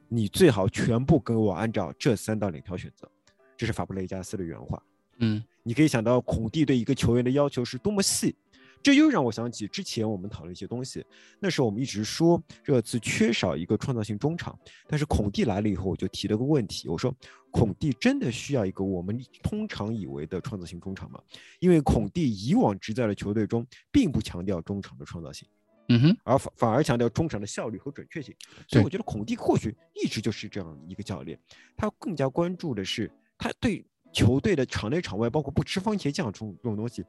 [0.09, 3.09] 你最好全部跟我按照这三到两条选择。
[3.57, 4.83] 这是法布雷加斯的原话。
[5.19, 8.35] 嗯你可以想到孔蒂对一个球员的要求是多么细，
[8.83, 11.05] 这又让我想起之前我们讨论一些东西。
[11.39, 14.59] 那时候我们一直说热刺缺少一个创造性中场，
[14.89, 17.15] 但是孔蒂来了以后，我就提了个问题，我说
[17.51, 21.21] 孔蒂真的需要一个我们通常以为的创造性中场吗？
[21.61, 25.47] 因为孔蒂以往执教的球队中，并不强调中场的创造性。
[25.89, 28.35] 嗯哼，而反反而强调中场的效率和准确性，
[28.69, 31.39] 所以我觉得孔蒂或许一直就是这样一个教练，
[31.77, 37.03] 他更加关注的是他对球队的场内场外，包括不吃番茄酱这种这种东西。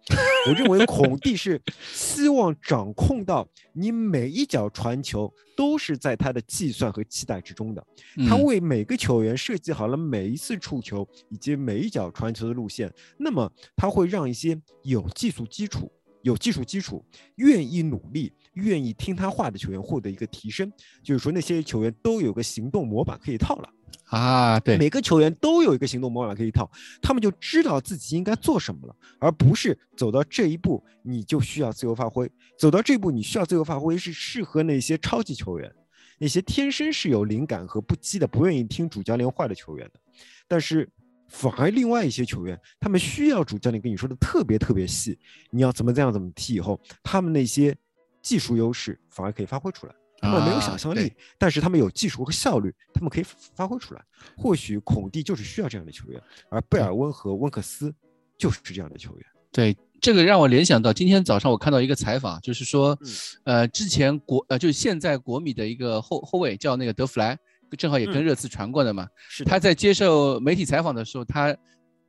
[0.47, 7.86] 我认为孔蒂是希望掌控到你每一脚传球都是在他的计算和期待之中的。
[8.28, 15.91] 他嗯为每个球员设计好了每一次触球以及每一脚传球的路线，那么他会让一些有技术基础、
[16.22, 17.04] 有技术基础、
[17.36, 20.72] 愿意努力、愿意听他话的球员获得一个提升。
[21.01, 23.70] 就是说，那些球员都有个行动模板可以套了。
[24.06, 26.70] 啊，对，每个球员都有一个行动模板可以套，
[27.02, 32.30] 他们就知道自己应该做什么了，而不是走到这一步你就需要自由发挥。
[32.60, 35.74] 走到这一步你需要自由发挥，是适合那些超级球员，
[36.20, 40.00] 那些天生是有灵感和不羁的、不愿意听主教练话的球员的。
[40.48, 40.88] 但是
[41.30, 45.18] 反而另外一些球员，他们需要主教练跟你说的特别特别细，
[45.50, 47.76] 你要怎么这样怎么踢以后，他们那些
[48.22, 49.96] 技术优势反而可以发挥出来。
[50.24, 54.02] 他们没有啊想象力，对但是他们有技术和效率，他们可以发挥出来。
[54.38, 57.94] 或许孔蒂就是需要这样的球员，而贝尔温和温克斯
[58.38, 59.26] 就是这样的球员。
[59.52, 63.08] 对，这个让我联想到今天早上我看到一个采访，就是说嗯，
[63.44, 67.38] 呃，之前国呃就是现在国米的一个后后卫叫那个德弗莱，
[67.78, 69.08] 正好也跟嗯热刺传过的嘛。
[69.30, 71.56] 是的他在接受媒体采访的时候，他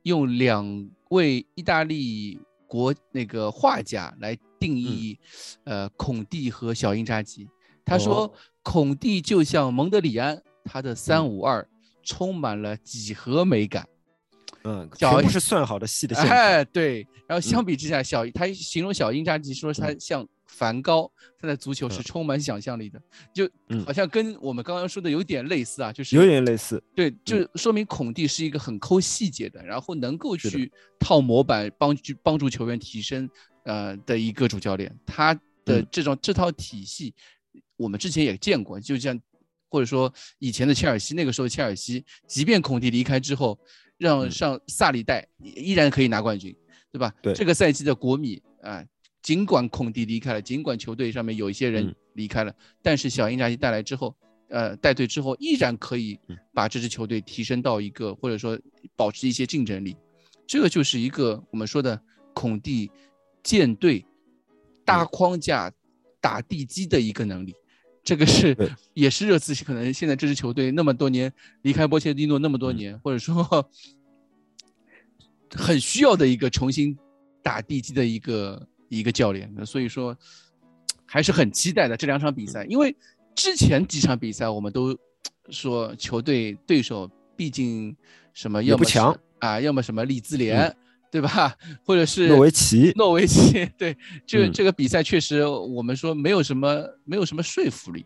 [0.03, 5.19] 用两位意大利国那个画家来定义，
[5.65, 7.47] 呃，孔蒂和小因扎吉。
[7.85, 8.33] 他说哦，
[8.63, 11.65] 孔蒂就像蒙德里安，他的三嗯五二
[12.03, 13.87] 充满了几何美感。
[14.63, 17.07] 嗯，小全部是算好的细的线对。
[17.27, 22.99] 然后相嗯比之下，小他形容小因扎吉说他像梵高，他的足球是嗯充满想象力的，
[23.31, 26.81] 就嗯好像跟我们刚刚说的有点类似啊，就是有点类似。
[26.95, 33.29] 对，就说明孔蒂是一个很抠细节的，然后能够去套模板，帮助帮助球员提升，
[33.65, 34.91] 呃的一个主教练。
[35.05, 35.33] 他
[35.63, 37.13] 的嗯这种、这套体系，
[37.77, 39.19] 我们之前也见过，就像
[39.69, 43.59] 或者说以前的切尔西，那个时候切尔西，即便孔蒂离开之后，
[43.97, 46.55] 让嗯上萨里带依然可以拿冠军，
[46.91, 47.13] 对吧？
[47.21, 48.83] 对这个赛季的国米啊、
[49.21, 54.15] 尽管孔蒂离开了，尽管球队上面有一些人嗯离开了，但是小因扎吉带来之后，
[54.49, 58.57] 呃，带队之后依然可以嗯把这支球队提升到一个或者说
[58.95, 59.97] 保持一些竞争力，
[60.47, 61.99] 这个就是一个我们说的
[62.33, 62.89] 孔蒂
[63.43, 64.05] 建队
[64.85, 65.71] 大嗯框架
[66.21, 67.53] 打地基的一个能力。
[68.05, 68.55] 这个是
[68.93, 71.29] 也是热刺可能现在这支球队那么多年
[71.63, 72.77] 离开波切蒂诺那么多嗯。
[72.77, 73.69] 年，或者说
[75.51, 76.97] 很需要的一个重新
[77.43, 80.17] 打地基的一个一个教练，所以说
[81.05, 82.47] 还是很期待的这两场比嗯。
[82.47, 82.95] 赛，因为
[83.35, 84.97] 之前几场比赛我们都
[85.49, 87.93] 说球队对手毕竟
[88.33, 89.13] 什么要不强。
[89.39, 90.75] 啊，要么什么利兹联，
[91.11, 91.55] 对吧？
[91.83, 93.95] 或者是诺维奇诺维奇，对，
[94.25, 98.05] 这个嗯这个比赛确实我们说没有什么没有什么说服力，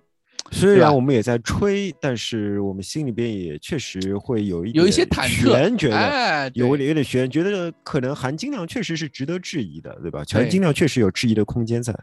[0.52, 5.98] 虽然我们也在吹，但是我们心里边也确实会有一有一些点忐忑悬觉得。
[5.98, 10.24] 哎，有对有点悬，觉得可能含金量确实是值得质疑的，对吧？
[10.32, 11.94] 含金量确实有质疑的空间在。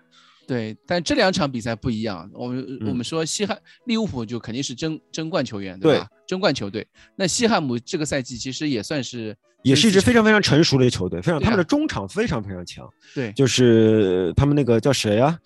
[0.47, 2.30] 对，但这两场比赛不一样。
[2.32, 6.07] 我们、我嗯们说西汉利物浦就肯定是争争冠球员，对吧？
[6.26, 6.86] 争冠球队。
[7.16, 15.36] 那西汉姆这个赛季其实也算是也是一支非常常非常成熟的球队，非常啊他们的中场非常非常强，对就是他们那个叫谁啊？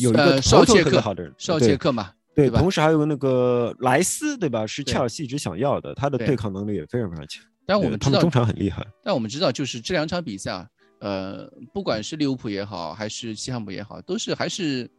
[0.00, 4.66] 有一个呃头头绍切克特别好的人，绍对切克嘛，对，对吧同时还有那个莱斯，对吧？
[4.66, 7.42] 是切尔西一直想要的，他的对对抗能力也非常非常强。
[7.66, 8.86] 但我们知道他们中场很厉害。
[9.02, 10.66] 但我们知道，就是这两场比赛啊，
[11.00, 14.90] 呃，不管是利物浦也好，还是西汉姆也好，都是还是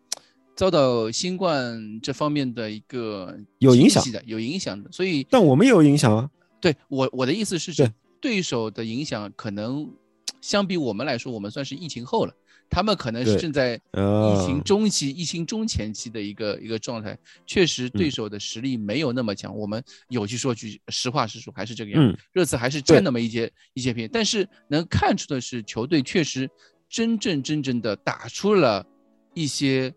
[0.56, 4.92] 遭到新冠这方面的一个有影响的，有影响的。
[4.92, 6.30] 所以但我们也有影响啊，
[6.62, 7.92] 对我我的意思是对。
[8.22, 9.90] 对手的影响可能
[10.42, 12.34] 相比我们来说，我们算是疫情后了，
[12.70, 19.56] 他们可能是正在疫呃情中期、疫情中前期的一个一个状态，确实对嗯手的实力没有那么强。
[19.56, 22.02] 我们有句说句，实话实说，还是这个样。
[22.02, 26.50] 嗯，热刺还是对占那么一些一些便宜，但是能看出的是，球队确实
[26.90, 28.86] 真正真正的打出了
[29.34, 29.94] 一些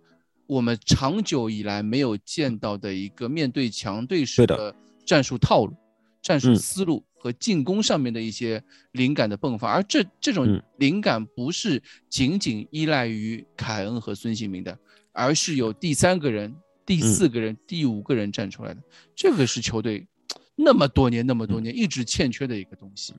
[0.47, 4.75] 我们长久以来没有见到的一个面对强对手的
[5.07, 5.75] 战术套路、
[6.23, 8.63] 战术嗯思路和进攻上面的一些
[8.93, 10.63] 灵感的迸发，而这这种嗯。
[10.79, 14.79] 灵感不是仅仅依赖于凯恩和孙兴民的，
[15.13, 16.55] 而是有第三个人、
[16.87, 17.03] 第嗯。
[17.03, 18.81] 四个人、第五个人站出来的，
[19.15, 20.07] 这个是球队
[20.55, 21.65] 那么多年、那么多嗯。
[21.65, 23.13] 年一直欠缺的一个东西。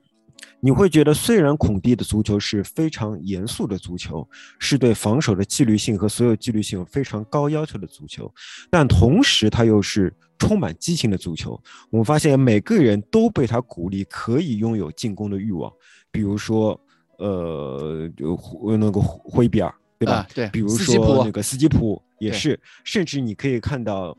[0.60, 4.26] 你会觉得，虽然孔蒂的足球是非常严肃的足球，
[4.58, 8.32] 是对防守的纪律性和所有纪律性有非常高要求的足球，
[8.70, 11.60] 但同时他又是充满激情的足球。
[11.90, 15.70] 我们发现每个人都被他鼓励，可以拥有进攻的欲望。
[16.10, 16.80] 比如说，
[17.18, 18.38] 呃，就
[18.78, 20.14] 那个胡灰比尔，对吧？
[20.14, 24.16] 啊对比如说那个斯基普也是，甚至你可以看到。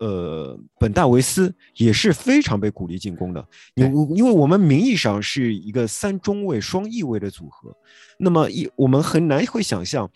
[0.00, 3.46] 呃，本戴维斯也是非常被鼓励进攻的。
[3.74, 3.84] 因
[4.16, 7.76] 因为我们名义上是一个三中卫双翼位的组合，
[8.18, 10.10] 那么一我们很难会想象，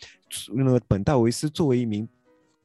[0.55, 2.09] 那个本戴维斯作为一名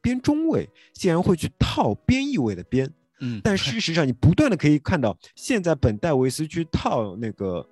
[0.00, 2.90] 边中卫，竟然会去套边翼位的边。
[3.20, 7.68] 嗯，但事实上，你不断的可以看到，现在本戴维斯去套那个，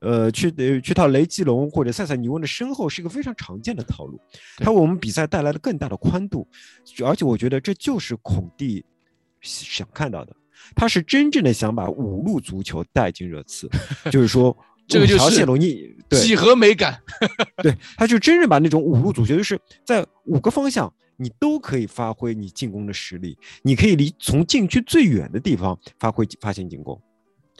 [0.00, 4.18] 呃，去呃去套雷吉隆或者塞塞尼翁的身后，是一个非常常见的套路，
[4.56, 6.48] 对它为我们比赛带来了更大的宽度，
[7.04, 8.84] 而且我觉得这就是孔蒂
[9.42, 10.34] 想看到的，
[10.74, 13.68] 他是真正的想把五路足球带进热刺，
[14.10, 14.56] 就是说
[14.88, 16.98] 这个就是五条线路你对几何美感。
[17.62, 26.98] 对，他就真正把那种五路足球，就是在五个方向你都可以发挥你进攻的实力，你可以离从禁区最远的地方发挥发现进攻。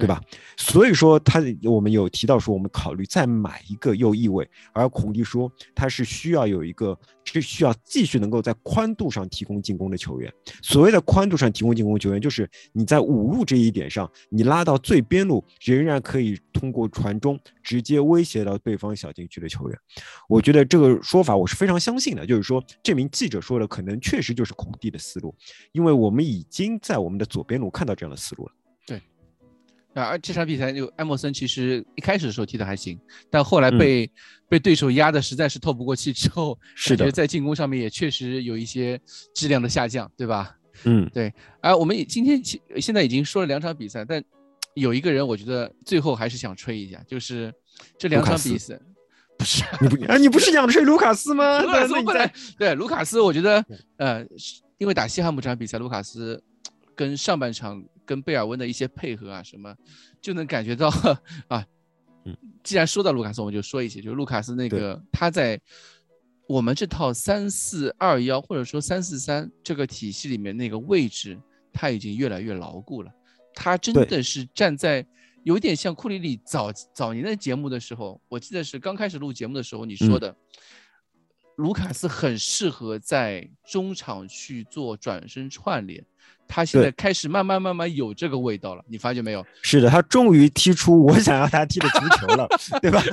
[0.01, 0.21] 对吧？
[0.57, 10.33] 所以说他我们有提到说，我们考虑再买一个右翼位，而孔蒂说他是需要有一个，是需要继续能够在宽度上提供进攻的球员。
[10.63, 19.79] 所谓的宽度上提供进攻球员，就是你在五路这一点上，你拉到最边路，仍然可以通过传中直接威胁到对方小禁区的球员。
[20.29, 25.35] 我觉得这个说法我是非常相信的，就是说这名记者说的可能确实就是孔蒂的思路，
[25.73, 28.53] 因为我们已经在我们的左边路看到这样的思路了。
[29.95, 34.11] 啊，而这场比赛就埃默森其实一开始的时候踢得还行，但后来被、
[34.49, 39.01] 被对手压的实在是透不过气之后，是的在进攻上面也确实有一些
[39.34, 40.57] 质量的下降，对吧？
[40.84, 41.32] 嗯，对。
[41.61, 44.22] 而我们也今天其现在已经说了两场比赛，但
[44.74, 47.53] 有一个人我觉得最后还是想吹一下，就是
[47.99, 48.78] 这两场比赛，
[49.36, 51.61] 不是你不 啊，你不是想吹卢卡斯吗？
[51.62, 53.64] 卢卡斯对卢卡斯，我觉得
[53.97, 54.24] 呃，
[54.78, 56.41] 因为打西汉姆这场比赛，卢卡斯
[56.95, 59.73] 跟上半场跟贝尔温的一些配合啊什么，
[60.21, 60.89] 就能感觉到
[61.47, 61.65] 啊，
[62.25, 65.61] 嗯，既然说到卢卡斯，我们就说一些，就是卢卡斯那个他在
[66.49, 71.39] 我们这套三四二幺或者说三四三这个体系里面那个位置，
[71.73, 73.13] 他已经越来越牢固了。
[73.55, 75.07] 他真的是站在
[75.45, 80.37] 有点像库里里早早年的节目的时候，我记得是刚开始录节目的时候你说嗯的，
[81.61, 86.05] 卢卡斯很适合在中场去做转身串联。
[86.49, 89.47] 他现在开始慢慢慢慢有这个味道了，你发觉没有？
[89.63, 92.49] 是的，他终于踢出我想要他踢的足球了，
[92.83, 93.01] 对吧？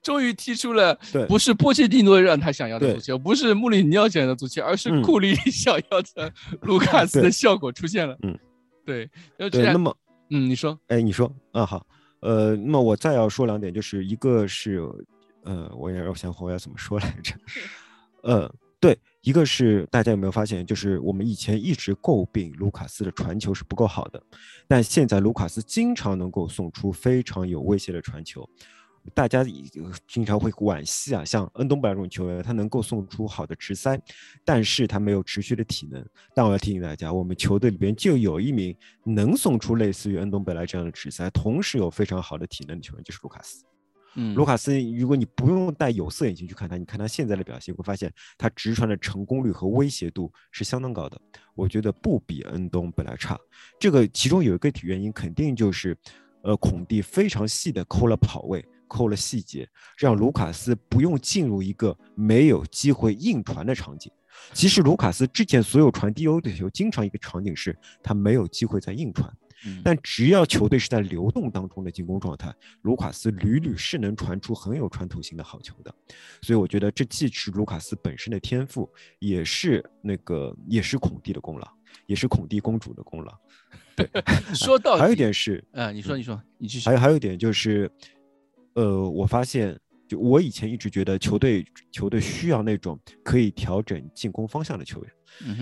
[0.00, 8.16] 终于踢出了对不是波切蒂诺让他想要的足球，不是穆里尼奥想要的足球，而是嗯库里 想要的卢卡斯的效果出现了。
[8.22, 8.38] 嗯，
[8.86, 9.94] 对，那么
[10.30, 11.84] 嗯，你说，哎，你说嗯好，
[12.20, 14.80] 呃，那么我再要说两点，就是一个是，
[15.44, 17.34] 呃，我也我想我要怎么说来着？
[18.22, 24.22] 呃，对，一个是大家有没有发现，就是我们以前一直诟病卢卡斯的传球是不够好的，
[24.66, 28.48] 但现在卢卡斯经常能够送出非常有威胁的传球。
[29.14, 29.62] 大家已
[30.06, 33.98] 经常会惋惜啊，像恩东贝莱这种球员，他能够送出好的直塞，
[34.44, 36.04] 但是他没有持续的体能。
[36.34, 43.64] 但我要提醒大家，我们球队里边就有一名能送出类似于恩东贝莱这样的直塞，同时有非常好的体能的球员，就是卢卡斯。
[44.14, 51.20] 嗯，卢卡斯，如果你不用戴有色眼镜去看他，你看他现在的表现，会发现他直传的成功率和威胁度是相当高的。
[51.54, 53.38] 我觉得不比恩东本来差。
[53.78, 55.96] 这个其中有一个体原因，肯定就是，
[56.42, 64.10] 呃，孔蒂非常细的抠了跑位，抠了细节，让卢卡斯不用进入一个没有机会硬传的场景。
[64.52, 69.28] 其实卢卡斯之前所有传低欧的球，经常一个场景是他没有机会在硬传。
[69.66, 69.82] 嗯。
[69.84, 75.94] 但只要球队是在流动当中的进攻状态，卢卡斯屡屡是能传出很有穿透性的好球的，
[76.42, 81.68] 所以我觉得这既是卢卡斯本身的天赋，也是那个也是孔蒂的功劳，
[82.06, 83.32] 也是孔蒂公主的功劳。
[83.96, 84.08] 对。
[84.54, 86.86] 说到还有一点是，啊，你说你说你继续。
[86.86, 87.90] 还，有还有一点就是，
[88.74, 89.78] 呃，我发现
[90.08, 95.12] 就我以前一直觉得球队球队需要那种可以调整进攻方向的球员。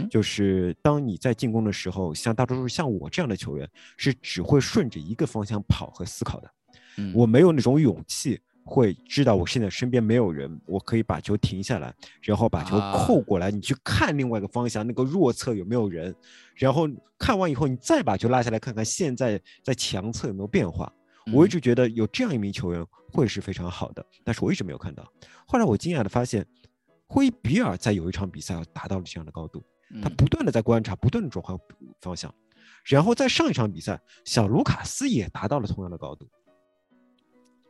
[0.09, 6.51] 就是当你在进攻的时候，像大多数像我这样的球员，是只会顺着一个方向跑和思考的。
[6.99, 11.93] 嗯我没有那种勇气，会知道我现在身边没有人，我可以把球停下来，
[12.23, 16.15] 然后把球啊扣过来，你去看另外一个方向那个弱侧有没有人，
[16.55, 16.89] 然后
[17.19, 20.91] 看完以后，你再把球拉下来看看现在在强侧有没有变化。
[21.33, 25.05] 我一嗯直觉得有这样一名球员会是非常好的，但是我一直没有看到。
[25.47, 26.47] 后来我惊讶的发现，
[27.07, 29.65] 霍伊比尔在有一场比赛达到了这样的高度。
[30.03, 31.57] 他嗯不断的在观察，不断的转换
[32.01, 32.35] 方向，
[32.85, 36.29] 然后在上一场比赛，小卢卡斯也达到了同样的高度。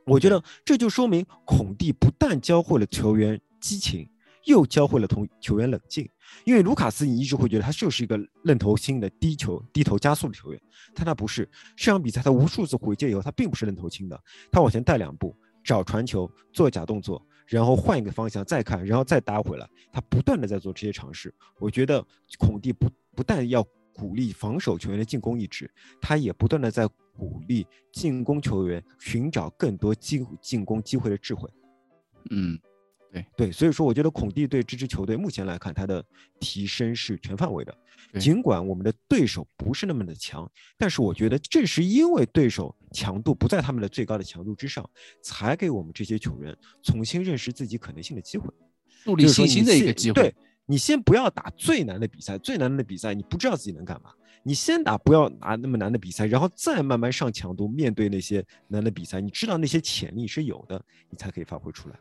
[0.07, 4.09] 我觉得这就说明孔蒂不但教会了球员激情，
[4.47, 6.09] 又教会了同球员冷静。
[6.45, 10.61] 因为卢卡斯，你一直会觉得他就是一个愣头青的低球低头加速的球员，
[10.95, 11.49] 但他不是。
[11.77, 14.21] 这场比赛他无数次回界以后，他并不是愣头青的，
[14.51, 21.33] 他往前带两步，找传球，做假动作，然后换一个方向再看，然后再打回来，他不断的在做这些尝试。
[21.61, 22.05] 我觉得
[22.39, 25.71] 孔蒂不不但要鼓励防守球员的进攻意志，
[26.01, 26.87] 他也不断的在
[27.17, 31.49] 鼓励进攻球员寻找更多机进攻机会的智慧。
[32.31, 32.59] 嗯
[33.37, 36.05] 对，所以说我觉得孔蒂对这支球队目前来看，他的
[36.41, 37.77] 提升是全范围的。
[38.19, 44.89] 尽管我们的对手不是那么的强，但是我觉得正是因为对手强度不在他们的最高的强度之上，
[45.23, 48.49] 才给我们这些球员重新认识自己可能性的机会。
[48.89, 50.15] 树立信心的一个机会。
[50.23, 50.35] 对
[50.69, 54.11] 你先不要打最难的比赛，最难的比赛你不知道自己能干嘛。
[54.43, 61.97] 你先打不要拿那么难的比赛，然后再慢慢上强度，面对那些难的比赛，你知道那些潜力是有的，你才可以发挥出来。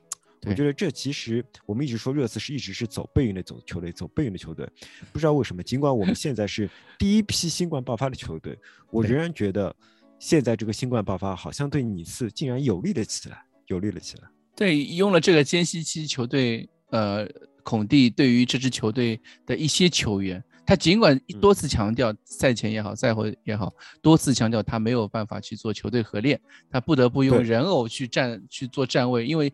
[0.46, 4.68] 我觉得这其实我们一直说热刺是一直是走背运的走球队，走背运的球队，
[5.12, 6.70] 不知道为什么，尽管我们现在是
[7.00, 8.58] 第一批新冠爆发的球队，
[8.92, 9.76] 我仍然觉得
[10.20, 14.24] 现在这个新冠爆发好像对尼斯竟然有利了起来，有利了起来。
[14.56, 17.28] 对，用了这个间隙期，球队呃，
[17.64, 21.40] 孔蒂对于这支球队的一些球员，他尽管嗯。
[21.42, 26.40] 多次强调赛前也好，赛后也好，多次强调他没有办法去做球队合练，
[26.72, 29.52] 他不得不用人偶去站去做站位，因为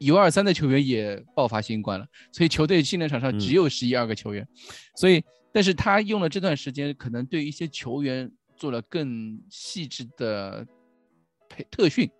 [0.00, 4.48] 一二三的球员也爆发新冠了，所以球队训练场上只嗯有十一二个球员，
[4.96, 5.22] 所以
[5.52, 10.66] 但是他用了这段时间，可能对一些球员做了更细致的
[11.50, 12.10] 培特训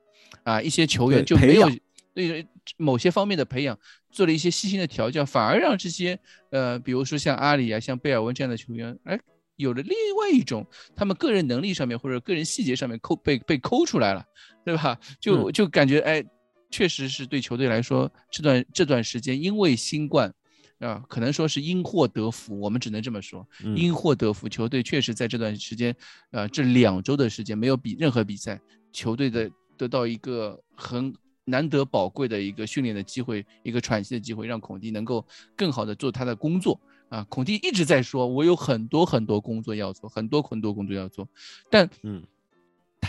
[0.44, 1.70] 啊，一些球员就没有
[2.12, 3.78] 对某些方面的培养
[4.10, 6.18] 做了一些细心的调教，反而让这些
[6.50, 9.18] 呃，比如说像阿里啊、像贝尔温这样的球员，哎，
[9.56, 14.22] 有了另外一种他们个人能力上面或者个人细节上面抠被被抠出来了，
[14.66, 14.98] 对吧？
[15.18, 16.22] 就就感觉哎，
[16.70, 20.32] 确实是对球队来说，这段这段时间因为新冠。
[20.80, 23.46] 啊，可能说是因祸得福，我们只能这么说。
[23.62, 25.94] 嗯因祸得福，球队确实在这段时间，
[26.30, 28.58] 呃，这两周的时间没有比任何比赛，
[28.90, 31.14] 球队的得到一个很
[31.44, 35.22] 难得宝贵的一个训练的机会，一个喘息的机会，让孔蒂能够
[35.54, 37.22] 更好的做他的工作啊。
[37.28, 41.28] 孔蒂一直在说，我有很多很多工作要做，很多很多工作要做，
[41.70, 42.24] 但嗯，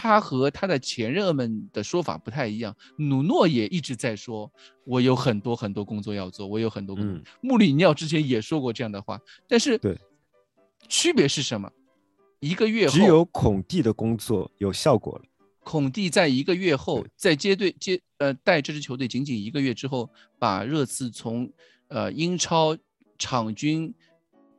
[0.02, 2.76] 他和他的前任们的说法不太一样。
[2.98, 4.52] 努诺也一直在说，
[4.84, 7.14] 我有很多很多工作要做，我有很多工作。
[7.14, 9.96] 嗯穆里尼奥之前也说过这样的话，但是对，
[10.88, 11.72] 区别是什么？
[12.40, 15.26] 一个月后，只有孔蒂的工作有效果了。
[15.64, 21.48] 孔蒂在一个月后，在接队接呃带这支球队仅仅一个月之后，把热刺从
[21.90, 22.76] 呃英超
[23.20, 23.94] 场均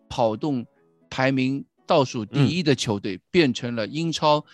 [0.09, 0.65] 跑动
[1.11, 4.45] 排名倒数第嗯一的球队，变成了英超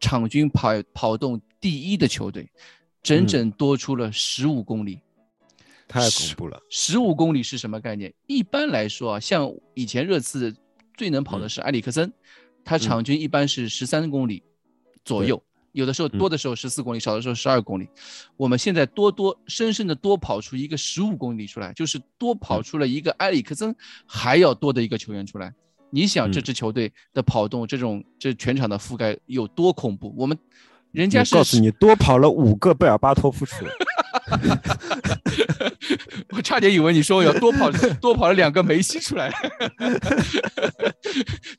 [0.00, 2.50] 场均跑跑动第一的球队，
[3.02, 4.98] 整嗯整多出了十五公里。
[5.86, 6.60] 太恐怖了。
[6.70, 8.14] 十五公里是什么概念？
[8.28, 10.56] 一般来说啊，像以前热刺
[10.96, 12.12] 最能跑的嗯是埃里克森，
[12.64, 14.40] 他场均一般是十三公里
[15.04, 15.42] 左对右，
[15.72, 17.88] 有的时候嗯多的时候十四公里，少的时候十二公里。
[18.36, 23.74] 我们现在多多深深的多跑出一个十五公里出来，就是多跑嗯出了一个埃里克森
[24.06, 25.52] 还要多的一个球员出来。
[25.90, 30.14] 你想这嗯支球队的跑动，这种这全场的覆盖有多恐怖？
[30.16, 30.36] 我们
[30.92, 33.70] 人家是告诉你，多跑了五个贝尔巴托夫出来。
[36.30, 37.70] 我差点以为你说我要多跑
[38.00, 39.30] 多跑了两个梅西出来，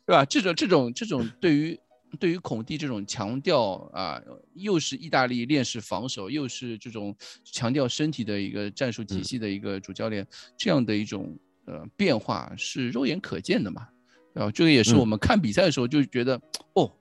[0.06, 0.26] 对吧？
[0.26, 1.80] 这种这种这种对于
[2.20, 4.20] 对于孔蒂这种强调啊，
[4.54, 10.26] 又是意大利链式防守，又是这种强调身体的一个战术体系的一个主教练，
[10.58, 13.88] 这样的一种呃变化是肉眼可见的嘛？
[14.34, 16.40] 啊，这个也是嗯我们看比赛的时候就觉得，
[16.74, 16.92] 哦，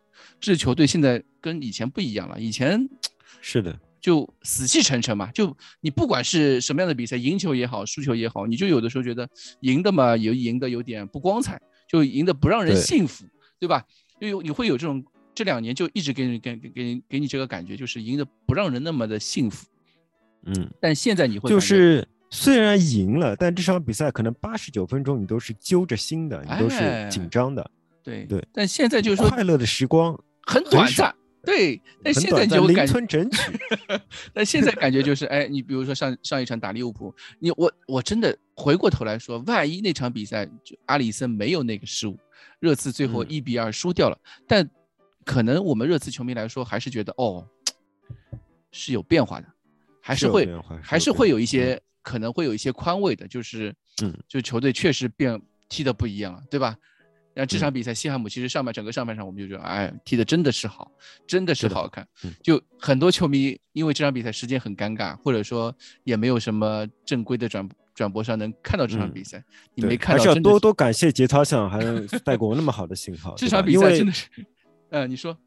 [0.41, 2.89] 这支球队现在跟以前不一样了，以前
[3.41, 9.28] 是的， 就死气沉沉嘛，就你不管是什么样的比赛，赢球也好，输球也好，你就有的时候觉得
[9.61, 13.24] 赢的嘛，有赢的有点不光彩，就赢的不让人信服，
[13.59, 13.85] 对吧？
[14.20, 15.05] 就有你会有这种
[15.35, 19.66] 这两年就一直给你给给给你这个感觉，就是赢的不让人那么的幸福。
[20.45, 27.70] 嗯，但现在你会就是虽然赢了，但这场比赛可能八十九分钟你都是揪着心的，你都是哎紧张的，
[28.03, 31.14] 对对但现在就是说快乐的时光很短暂，
[31.45, 33.39] 对，但现在就感觉村整曲。
[34.33, 42.16] 但现在感觉就是，哎，你比如说上上一场打利物浦，你我我真的回过头来说，万一那场比赛就阿里森没有那个失误，
[42.61, 44.68] 热刺最后嗯一比二输掉了，但
[45.24, 47.45] 可能我们热刺球迷来说，还是觉得哦，
[48.70, 49.47] 是有变化的，
[50.01, 50.49] 还是会
[50.83, 56.76] 还是会有一些可能会有一些宽慰的，就是嗯，就球队确实变踢的不一样了，对吧？
[57.32, 60.90] 然后这嗯场比赛，西汉姆其实上半整个上半场我们就觉得，哎，踢的真的是好，
[61.28, 62.32] 真的是好看嗯。
[62.42, 69.42] 就很多球迷因为这场比赛时间很尴尬，或者说也没有什么正规的转转播上能看到这场嗯比赛，
[69.74, 73.34] 你没看到还是要多多感谢节操上，还能带给我那么好的信号。
[73.36, 74.26] 这场比赛真的是，
[74.90, 75.38] 呃，你说，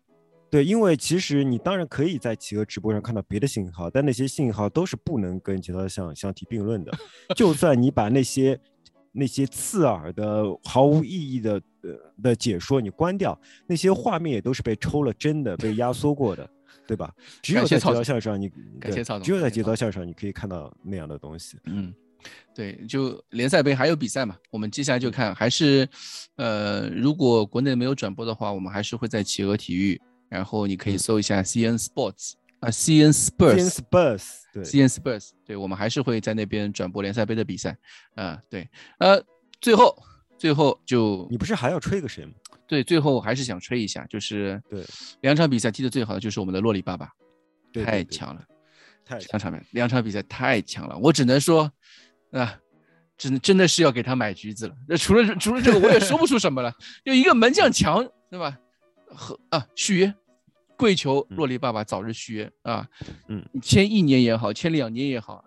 [0.53, 6.91] 对，因为其实你当然可以在企鹅直播上看到别的信号，但那些信号都是不能跟节操项相提并论的。
[7.35, 8.59] 就算你把那些
[9.11, 13.35] 那些刺耳的、毫无意义的呃的解说你关掉，
[13.65, 16.47] 那些画面也都是被抽了帧的、被压缩过的，
[16.85, 17.11] 对吧？
[17.41, 21.57] 只有在节操项上你对感谢曹总只有在节操项上你可以看到那样的东西。
[21.65, 21.91] 嗯，
[22.53, 25.89] 对，就联赛杯还有比赛嘛，我们接下来就看，还是，
[26.35, 29.99] 呃，如果国内没有转播的话，我们还是会在企鹅体育，
[30.33, 33.69] 然后你可以嗯搜一下 CN Sports 啊，CN Spurs，CN。
[33.69, 37.77] Spurs 对 CN Spurs，对我们还是会在那边转播联赛杯的比赛，
[38.15, 38.67] 啊、对，
[38.97, 39.23] 呃，
[39.61, 39.95] 最后
[40.37, 42.31] 最后就你不是还要吹个谁吗？
[42.67, 44.83] 对，最后还是想吹一下，就是对
[45.21, 47.11] 两场比赛踢得最好的就是我们的洛里爸爸，
[47.71, 48.43] 对对对太强了，
[49.05, 51.71] 太强两场比赛，两场比赛太强了，我只能说，
[52.31, 52.59] 啊，
[53.17, 54.75] 真的真的是要给他买橘子了。
[54.87, 56.73] 那除了除了这个，我也说不出什么了。
[57.05, 58.57] 就一个门将强，对吧？
[59.15, 60.15] 和啊续约，
[60.77, 62.87] 跪求洛里爸爸早日续约啊！
[63.27, 65.43] 嗯，签一年也好，签两年也好，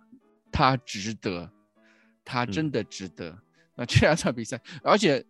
[0.51, 1.51] 他值得，
[2.25, 3.37] 他真的值得。
[3.75, 5.23] 那这两场比赛，而且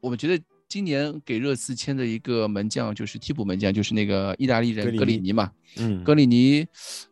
[0.00, 5.50] 我们觉得今年给热刺签的一个门将就是替补门将，就是那个意大利人格格里尼嘛。
[5.78, 6.66] 嗯，格里尼，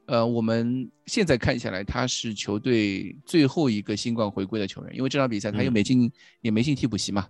[0.07, 7.27] 呃，我们现在看下来，他是球队最后一个新冠回归的球员，因为这场比赛他又嗯没进，也没进替补席嘛，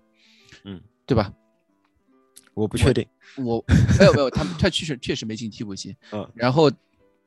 [0.64, 1.32] 嗯，对吧？
[2.54, 3.06] 我不确定。
[3.36, 3.64] 我
[3.98, 5.94] 没有没有，他他确实确实没进替补席。
[6.12, 6.70] 嗯，然后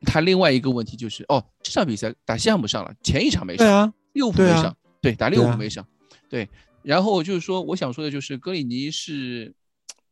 [0.01, 5.85] 他另外一个问题就是，哦，这场比赛打西汉姆上了，前一场没上，对啊，利物浦没对啊上，对，打利物浦没上，
[6.29, 6.47] 对。
[6.83, 9.53] 然后就是说，我想说的就是，格里尼是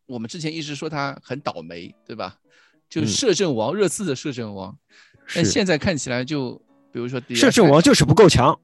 [0.08, 2.38] 我们之前一直说他很倒霉，对吧？
[2.90, 4.78] 就摄政王，热刺的摄政王。
[5.34, 6.62] 但现在看起来就，
[6.92, 8.60] 比如说摄政王就是不够强，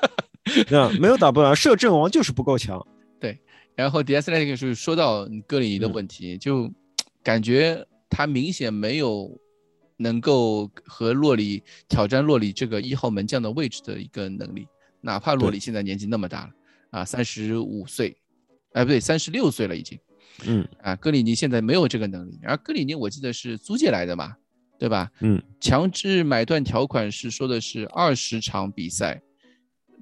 [0.44, 0.90] 对吧？
[0.98, 2.84] 没有打不了，摄政王就是不够强。
[3.76, 6.70] 然后迪亚斯莱那个是说到格里尼的嗯问题，就
[7.22, 9.40] 感觉他明显没有
[9.96, 14.66] 能够和洛里挑战洛里这个一号门将的位置的一个能力，
[15.00, 16.52] 哪怕洛里现在年纪那么大了
[16.90, 18.16] 啊，三十五岁，
[18.72, 19.98] 哎不对，三十六岁了已经
[20.46, 24.36] 嗯啊，格里尼现在没有这个能力，而格里尼我记得是租借来的嘛，
[24.78, 25.10] 对吧？
[25.20, 29.20] 嗯，强制买断条款是说的是二十场比赛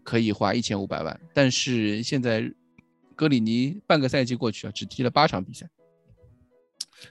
[0.03, 2.51] 可以花一千五百万，但是现在
[3.13, 5.69] 格里尼半个赛季过去啊，只踢了八场比赛，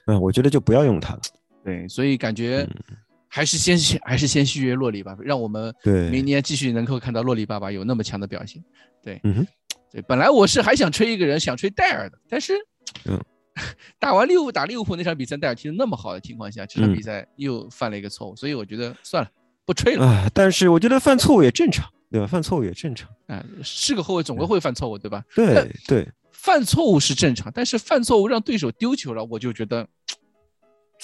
[0.08, 1.22] 嗯，我觉得就不要用他了。
[1.64, 2.68] 对，所以感觉
[3.28, 8.64] 还是先续还是先续约洛里吧，让我们对明年继续能够看到洛里爸爸有那么强的表现。
[9.04, 9.48] 对，嗯哼，
[9.92, 12.54] 对，本来我是还想吹一个人，想吹戴尔的，但是，
[13.06, 13.20] 嗯，
[14.00, 19.30] 打完利物浦打利物浦那场比赛，戴尔踢的那么好的情况下，这场嗯比赛又犯了一个错误，所以我觉得算了，
[19.66, 20.06] 不吹了。
[20.06, 22.28] 啊，但是我觉得犯错误也正常，对吧？
[22.28, 23.10] 犯错误也正常。
[23.28, 25.24] 啊，是个后卫总归会犯错误，对吧？
[25.34, 29.88] 对对，犯错误是正常，但是犯错误让对手丢球了，我就觉得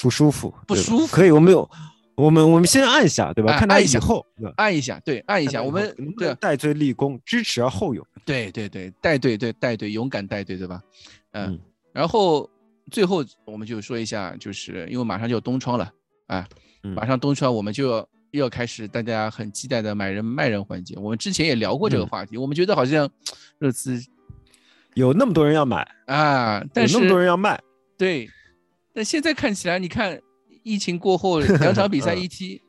[0.02, 1.70] 不舒服，不舒服可以，我们有，
[2.16, 3.58] 我们我们先按一下，对吧？
[3.58, 4.52] 看他啊按一下以后，对？
[4.58, 8.06] 按一下，对，按一下，我们对戴罪立功，知耻而后勇。
[8.26, 10.82] 对对对带队对带队勇敢带队，对吧？
[11.32, 11.60] 嗯，嗯
[11.94, 12.50] 然后
[12.92, 15.90] 最后我们就说一下，就是因为马上就要冬窗了
[16.28, 16.46] 啊，
[16.84, 18.08] 嗯马上冬窗我们就要
[18.38, 20.96] 又要开始大家很期待的买人卖人环节。
[20.98, 23.10] 我们之前也聊过这个嗯话题，我们觉得好像
[23.58, 24.00] 热刺
[24.94, 27.60] 有那么多人要买，啊，但是有那么多人要卖，
[27.98, 28.30] 对，
[28.94, 30.20] 但现在看起来，你看
[30.64, 32.62] 疫情过后 两场比赛嗯一踢，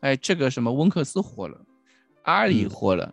[0.00, 1.60] 哎，这个什么温克斯火了，
[2.22, 3.12] 阿里嗯火了，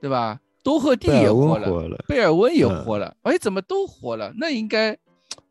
[0.00, 0.40] 对吧？
[0.64, 4.32] 多赫蒂也火了，火了，贝尔温也嗯火了，哎，怎么都火了？
[4.36, 4.96] 那应该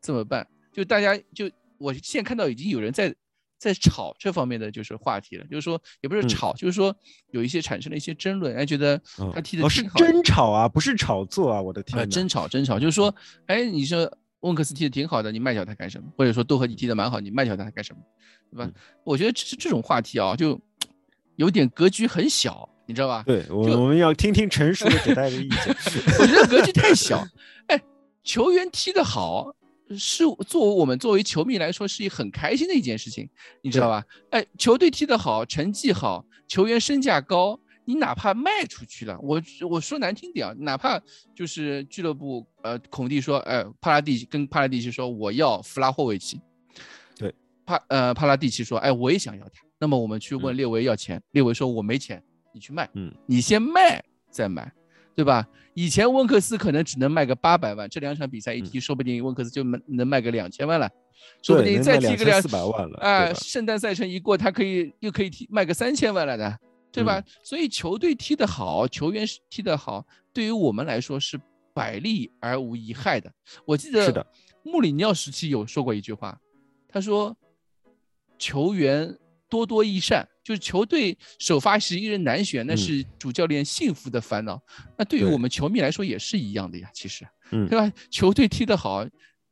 [0.00, 0.46] 怎么办？
[0.72, 3.14] 就大家就我现在看到已经有人在
[3.64, 6.94] 在炒这方面的就是话题了，就是说也不是嗯炒，就是说
[7.30, 11.62] 有一些产生了一些争论，哎，觉得嗯他踢的哦是挺好的真炒啊，不是炒作啊！
[11.62, 13.14] 我的天呃，哪，争吵争吵，就是说，
[13.46, 16.06] 哎，你说温克斯踢的挺好的，你卖掉他干什么？
[16.14, 18.02] 或者说多赫你踢的蛮好，你卖掉他干什么？
[18.52, 18.66] 对吧？
[18.66, 20.60] 嗯我觉得这这种话题啊，就
[21.36, 23.22] 有点格局很小，你知道吧？
[23.26, 25.74] 对我就我们要听听成熟的给大家的意见。
[26.20, 27.26] 我觉得格局太小。
[27.68, 27.82] 哎，
[28.22, 29.54] 球员踢得好，
[29.96, 33.28] 是作为我们作为球迷来说是一很开心的一件事情，
[33.62, 34.04] 你知道吧？
[34.30, 41.00] 哎，球队踢得好，成绩好，球员身价高，你哪怕卖出去了，我我说难听点啊，哪怕
[41.34, 46.40] 就是俱乐部呃孔蒂说，哎，帕拉蒂跟帕拉蒂奇说我要弗拉霍维奇，
[47.16, 47.34] 对，
[47.66, 52.22] 帕呃帕拉蒂奇说，哎，我也想要他，那么我们去问嗯列维要钱，列维说我没钱，
[52.54, 54.72] 你去卖，嗯，你先卖再买。
[55.14, 55.46] 对吧？
[55.74, 60.88] 以前温克斯可能只能卖个八百万，这两场比赛一踢，说不定温克斯就能能卖个两千万了，
[61.42, 66.58] 说不定再踢个两四百万了，啊，对吧圣诞赛程一过，他可以又可以踢卖个三千万了的，
[66.92, 67.18] 对吧？
[67.18, 71.40] 嗯所以球队踢得好，球员踢得好，对于我们来说是
[71.72, 73.32] 百利而无一害的。
[73.64, 74.26] 我记得
[74.62, 76.38] 穆里尼奥时期有说过一句话，
[76.88, 77.36] 他说
[78.38, 79.16] 球员
[79.48, 84.62] 多多益善，就是球队首发十一人难选，那嗯是主教练幸福的烦恼。
[84.98, 87.90] 那对于我们球迷来说也是一样的呀，其实，嗯对吧？
[88.10, 89.04] 球队踢得好，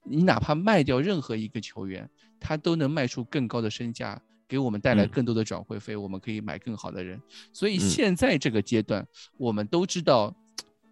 [0.04, 2.08] 你哪怕卖掉任何一个球员，
[2.38, 7.20] 他都能卖出更高的身价，给我们带来嗯更多的转会费，我们可以买更好的人。
[7.52, 9.04] 所以嗯现在这个阶段，
[9.38, 10.36] 我们都知道。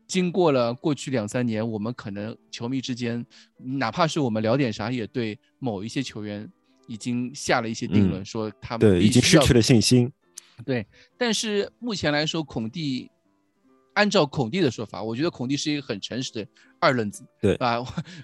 [0.07, 3.25] 经过了过去两三年，我们可能球迷之间，
[3.59, 6.51] 哪怕是我们聊点啥，也对某一些球员
[6.91, 10.11] 已经下了一些定论，嗯说他们对，已经失去了信心。
[10.67, 10.85] 对，
[11.17, 13.09] 但是目前来说，孔蒂
[13.95, 16.45] 按照孔蒂的说法，我觉得孔蒂是一个很诚实的
[16.81, 17.79] 二愣子，对吧？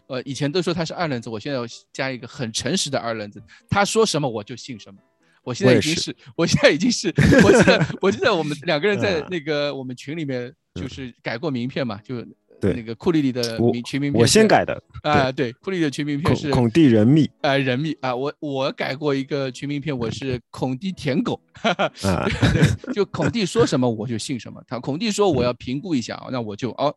[0.09, 3.41] 呃，以前都说他是二愣子，我现在要加一个很诚实的二愣子，
[3.71, 5.01] 他说什么我就信什么。
[5.45, 7.15] 我现在已经是，我现在已经是，
[7.45, 12.17] 我记得 我记得我们两个人在嗯那个我们群里面就是改过名片嘛，就
[12.61, 12.75] 对。
[12.75, 13.43] 那个库里里的
[13.85, 17.29] 群名片，我先改的，啊，对，库里的群名片是孔孔蒂人密。
[17.43, 26.95] 啊人密啊，我我改过一个群名片，我是孔蒂舔狗， 啊，对，就孔蒂说什么我就信什么，他孔蒂说我要评估一下，那我就哦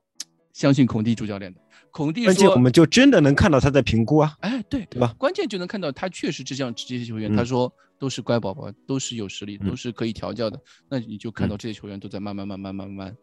[0.53, 1.59] 相信孔蒂主教练的，
[1.91, 5.13] 孔蒂说关键我们就真的能看到他在评估啊，哎，对对吧？
[5.17, 7.35] 关键就能看到他确实这项这些球员，嗯。
[7.35, 9.69] 他说都是乖宝宝，都是有实力，嗯。
[9.69, 10.59] 都是可以调教的。
[10.89, 13.15] 那你就看到这些球员都在慢慢慢慢慢慢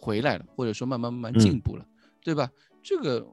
[0.00, 1.86] 回来了，或者说慢慢慢慢进嗯步了，
[2.22, 2.50] 对吧？
[2.82, 3.26] 这个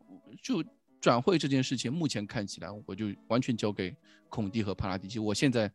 [0.43, 0.63] 就
[0.99, 3.95] 转会这件事情，目前看起来我就完全交给
[4.27, 5.17] 孔蒂和帕拉蒂奇。
[5.19, 5.71] 我现在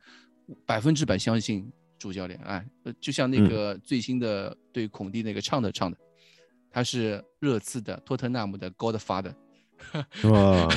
[0.66, 5.97] 百分之百相信主教练，哎，呃就像那嗯个最新的对孔蒂那个唱的唱的，
[6.70, 9.35] 他是热刺的托特纳姆的 Godfather。
[10.24, 10.69] 哇，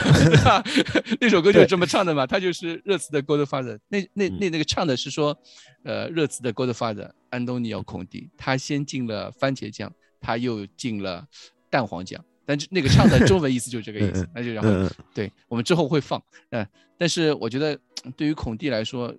[1.22, 3.78] 那首歌就是这么唱的嘛，他就是热刺的 Godfather。
[3.88, 5.38] 那那那那个唱的是说，
[5.84, 9.94] 呃，热刺的 Godfather 安东尼奥孔蒂，他先进了番茄酱，
[10.26, 11.24] 他又进了
[11.70, 12.24] 蛋黄奖。
[12.48, 16.22] 但是那个唱的中文意思就是这个意思 嗯，那就然后嗯，对我们之后会放，
[16.52, 17.76] 嗯、但是我觉得
[18.16, 19.12] 对于孔蒂来说，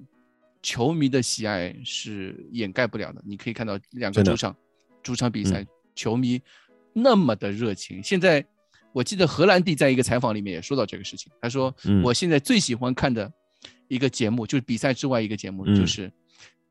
[0.63, 3.21] 球迷的喜爱是掩盖不了的。
[3.27, 4.57] 你可以看到两个主场
[5.03, 5.67] 主场比赛，
[5.97, 6.41] 球迷
[6.93, 8.01] 那么的热情。
[8.01, 8.45] 现在
[8.93, 13.29] 我记得荷兰弟在一个采访里面也说到这个事情，他说嗯我现在最喜欢看的
[13.89, 16.13] 一个节目，就是比赛之外一个节目，嗯就是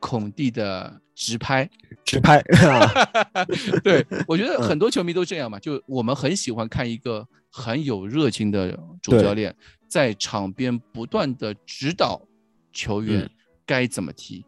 [0.06, 1.68] 孔蒂的直拍。
[2.06, 2.38] 直拍，
[2.70, 2.88] 啊
[3.84, 9.56] 对，我觉得 嗯很多球迷都这样嘛，就我们很喜欢看一个很有热情的主教练
[9.88, 12.22] 在场边不断的指导
[12.72, 13.30] 球员嗯
[13.66, 14.46] 该怎么踢，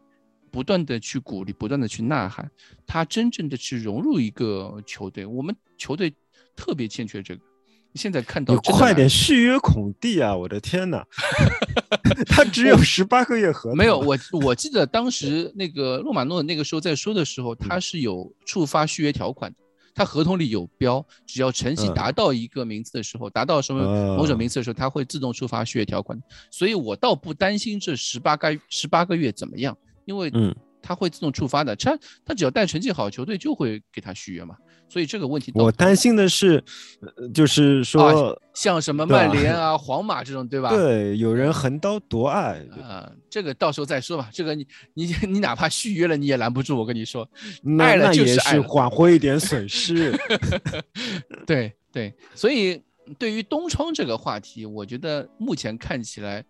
[0.52, 2.48] 不断的去鼓励，不断的去呐喊，
[2.86, 5.26] 他真正的去融入一个球队。
[5.26, 6.14] 我们球队
[6.54, 7.40] 特别欠缺这个，
[7.98, 10.34] 现在看到你快点续约孔蒂啊！
[10.34, 11.04] 我的天哪，
[12.30, 19.58] 他只有十八个月合同，没有，我我记得当时那个洛马诺那个时候在说的时候，他是有触发续约条款的，
[19.94, 26.16] 他合同里有标，只要成绩嗯达到一个名次的时候，达到什么某种哦名次的时候，他会自动触发续约条款。
[26.50, 34.56] 所以我倒不担心这十八个十八个月怎么样，因为嗯他会自动触发的，他他只要带成绩好，球队就会给他续约嘛。
[34.88, 36.62] 所以这个问题我担心的是，
[37.00, 40.70] 呃就是说，像什么曼联 啊、皇马这种，对吧？
[40.70, 44.30] 对，有人横刀夺爱，啊、这个到时候再说吧。
[44.32, 46.76] 这个你你你哪怕续约了，你也拦不住。
[46.78, 47.28] 我跟你说，
[47.62, 50.12] 那爱了也是就是爱了挽回一点损失。
[51.46, 52.82] 对对，所以
[53.18, 56.44] 对于东窗这个话题，我觉得目前看起来，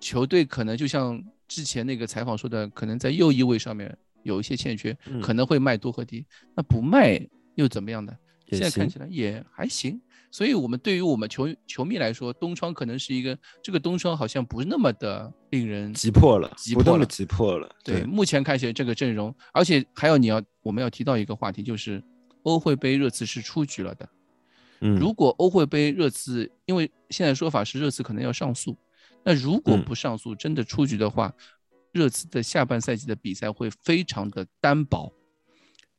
[0.00, 6.24] 球队可能就像之前那个采访说的，可能在右翼位上面有一些欠缺，嗯可能会卖多赫蒂，
[6.56, 7.20] 那不卖
[7.54, 8.12] 又怎么样呢？
[8.48, 10.00] 现在看起来也还行。
[10.30, 17.70] 所以，我们对于我们球球迷来说，东窗可能是一个这个东窗好像不是那么的令人急迫了，急迫了急迫了。
[17.84, 22.02] 对，目前看起来这个阵容，而且还有你要我们要提到一个话题，就是
[22.44, 24.08] 欧会杯热刺是出局了的。
[24.80, 28.74] 嗯，如果欧会杯热刺，因为现在说法是热刺可能要上诉，
[29.22, 31.30] 那如果嗯不上诉，真的出局的话，
[31.92, 35.12] 热刺的下半赛季的比赛会非常的单薄。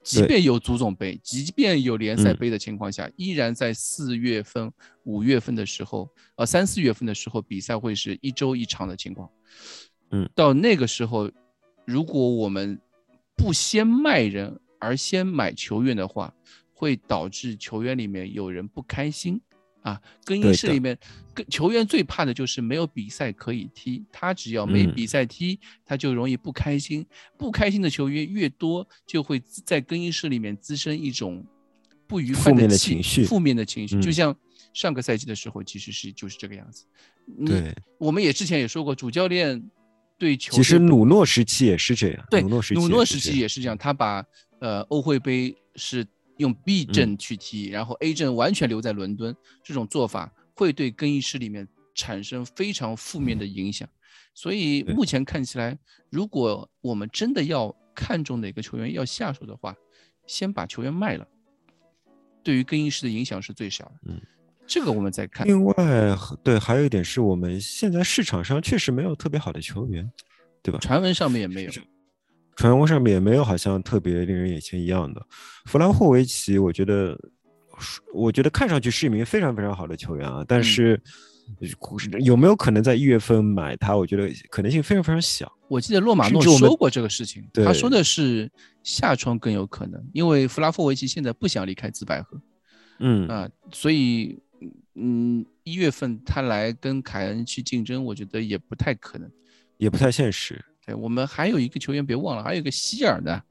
[0.04, 2.38] 即便有足总杯，即便有联赛嗯。
[2.38, 4.72] 杯的情况下，依然在四月份、
[5.04, 9.30] 五月份的时候，呃，三四月份的时候，比赛会是一周一场的情况。
[10.12, 11.32] 嗯，到那个时候，
[11.86, 12.80] 如果我们
[13.36, 16.34] 不先卖人而先买球员的话，
[16.74, 19.40] 会导致球员里面有人不开心
[19.84, 20.02] 啊。
[20.26, 20.98] 更衣室里面，
[21.34, 27.06] 跟球员最怕的就是没有比赛可以踢，他只要没嗯比赛踢，他就容易不开心。
[27.38, 31.46] 不开心的球员越多，就会在更衣室里面滋生一种
[32.08, 34.36] 不愉快负面的情绪负面的情绪，就嗯像
[34.74, 36.86] 上个赛季的时候，其实是就是这个样子。
[37.38, 39.62] 你对，我们也之前也说过，主教练
[40.18, 44.24] 对球其实队努诺时期也是这样，对努诺时期也是这样，他把
[44.60, 46.06] 呃欧会杯是
[46.38, 53.88] 用 B 嗯阵去踢，然后 A 阵完全留在伦敦，这种做法会对更衣室里面产生非常负面的影响。
[54.34, 55.78] 所以目前看起来，
[56.10, 59.76] 如果我们真的要看中哪个球员要下手的话，
[60.26, 61.28] 先把球员卖了，
[62.42, 63.94] 对于更衣室的影响是最小的。
[64.08, 64.20] 嗯，
[64.66, 65.46] 这个我们再看。
[65.46, 65.76] 另外，
[66.44, 70.12] 对，还有一点是我们现在市场上确实没有特别好的球员，
[70.64, 70.80] 对吧？
[70.80, 71.72] 传闻上面也没有，
[72.56, 75.22] 传闻上面也没有好像特别令人眼前一亮的。
[75.66, 77.18] 弗兰霍维奇，我觉得，
[78.14, 81.02] 我觉得看上去是一名非常非常好的球员啊，但嗯是
[82.22, 83.96] 有没有可能在一月份买他？
[83.96, 85.52] 我觉得可能性非常非常小。
[85.68, 88.50] 我记得洛马诺说过这个事情，对他说的是
[88.84, 92.40] 下窗更有可能，因为弗拉霍维奇现在不想离开紫百合
[93.00, 94.40] 嗯，啊，所以
[94.96, 99.30] 嗯，一月份他来跟凯恩去竞争，我觉得也不太可能。
[99.78, 100.64] 也不太现实。
[100.86, 103.42] 对我们还有一个球员别忘了，还有一个希尔呢。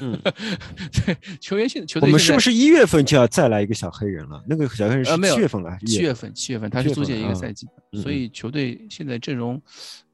[0.00, 0.18] 嗯，
[1.04, 4.42] 对，球员现在球队现在们是不是一月份就要再来一个小黑人了？
[4.48, 6.34] 那个小黑人是七月份了还是一七月份？
[6.34, 9.60] 七月份他是租借一个赛季，嗯所以球队现在阵容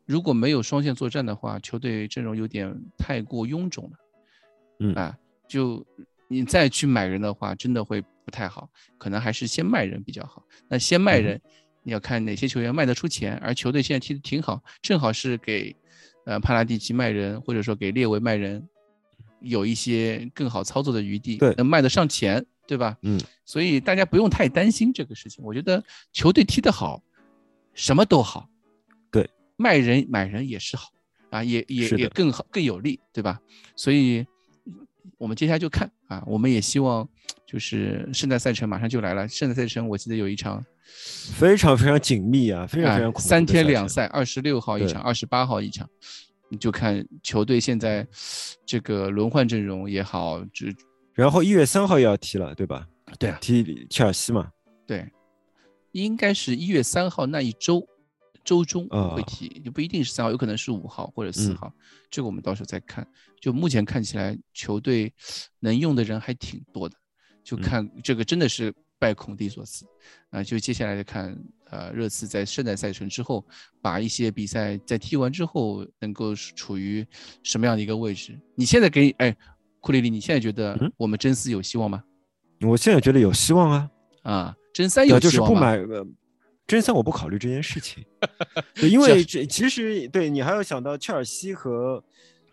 [0.05, 3.90] 如果没有双线作战的话，球队阵容有点太过臃肿了。
[4.81, 5.16] 嗯啊，
[5.47, 5.86] 就
[6.27, 10.43] 你再去买人的话，真的会不太好，可能还是先卖人比较好。
[10.69, 11.40] 那先卖嗯人，
[11.85, 15.73] 你要看哪些球员卖得出钱，而球队现在踢得挺好，正好是给
[16.24, 18.66] 呃帕拉蒂奇卖人，或者说给列维卖人，
[19.40, 22.97] 有一些更好操作的余地，对能卖得上钱，对吧？
[23.03, 25.44] 嗯，所以大家不用太担心这个事情。
[25.44, 25.82] 我觉得
[26.12, 27.03] 球队踢得好，
[27.74, 28.49] 什么都好。
[29.11, 30.90] 对，卖人买人也是好
[31.31, 33.40] 啊，也也也更好更有利，对吧？
[33.74, 34.24] 所以
[35.19, 37.09] 我们接下来就看啊，我们也希望
[37.47, 39.28] 就是圣诞赛程马上就来了。
[39.28, 45.89] 圣诞赛程我记得有一场非常非常紧密啊，非常非常三天两赛，二十六号一场，二十八号一场。
[46.49, 48.07] 你就看球队现在
[48.67, 50.67] 这个轮换阵容也好，这
[51.15, 52.87] 然后一月三号也要踢了，对吧？
[53.19, 54.51] 对啊，踢切尔西嘛。
[54.87, 55.11] 对，
[55.93, 57.83] 应该是一月三号那一周
[58.45, 61.73] 周中啊会踢，就不一定是三号，有可能是五号或者四嗯号，
[62.11, 63.07] 这个我们到时候再看。
[63.41, 65.11] 就目前看起来，球队
[65.59, 66.95] 能用的人还挺多的，
[67.43, 69.85] 就嗯看这个真的是拜孔蒂所赐
[70.31, 70.43] 啊。
[70.43, 71.37] 就接下来就看，
[71.70, 73.45] 呃，热刺在圣诞赛程之后，
[73.81, 77.05] 把一些比赛在踢完之后，能够处于
[77.43, 78.39] 什么样的一个位置？
[78.55, 79.37] 你现在给哎，
[79.81, 82.03] 库里里，你现在觉得嗯我们真四有希望吗？
[82.61, 83.91] 我现在觉得有希望啊，
[84.23, 85.59] 啊，真三有对，就是希望吗？
[85.59, 85.97] 不买。
[85.97, 86.07] 呃
[86.65, 88.03] 真三我不考虑这件事情，
[88.77, 92.03] 对，因 为这其实对你还要想到切尔西和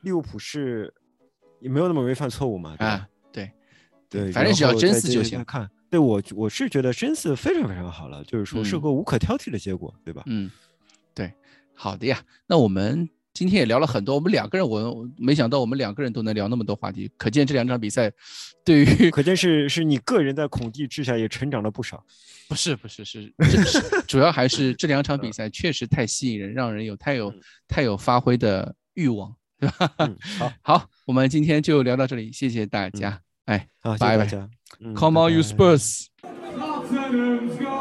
[0.01, 0.91] 利物浦是
[1.61, 3.49] 也没有那么容易犯错误嘛，啊，对，
[4.09, 10.23] 对，反正只要真四就行看，对我我是觉得真四非常非常好了，就是说是嗯个无可挑剔的结果，对吧？
[10.27, 10.49] 嗯，
[11.13, 11.33] 对，
[11.73, 12.21] 好的呀。
[12.47, 18.11] 那我们今天也聊了很多，我们两个人，我我没想到我们两个人都能聊那么多话题，可见这两场比赛
[18.63, 22.05] 对于可见是是你个人在孔蒂之下也成长了不少。
[22.47, 27.33] 不是不是是，这是主要还是这两场比赛确实太吸引人，让人有太有
[27.67, 29.93] 太有发挥的欲望，对吧？
[29.97, 33.21] 嗯，好， 好，我们今天就聊到这里，谢谢大家。
[33.45, 34.49] 哎拜拜大家。
[34.79, 37.78] 嗯，Come on 拜 you 拜 Spurs！Tottenham's got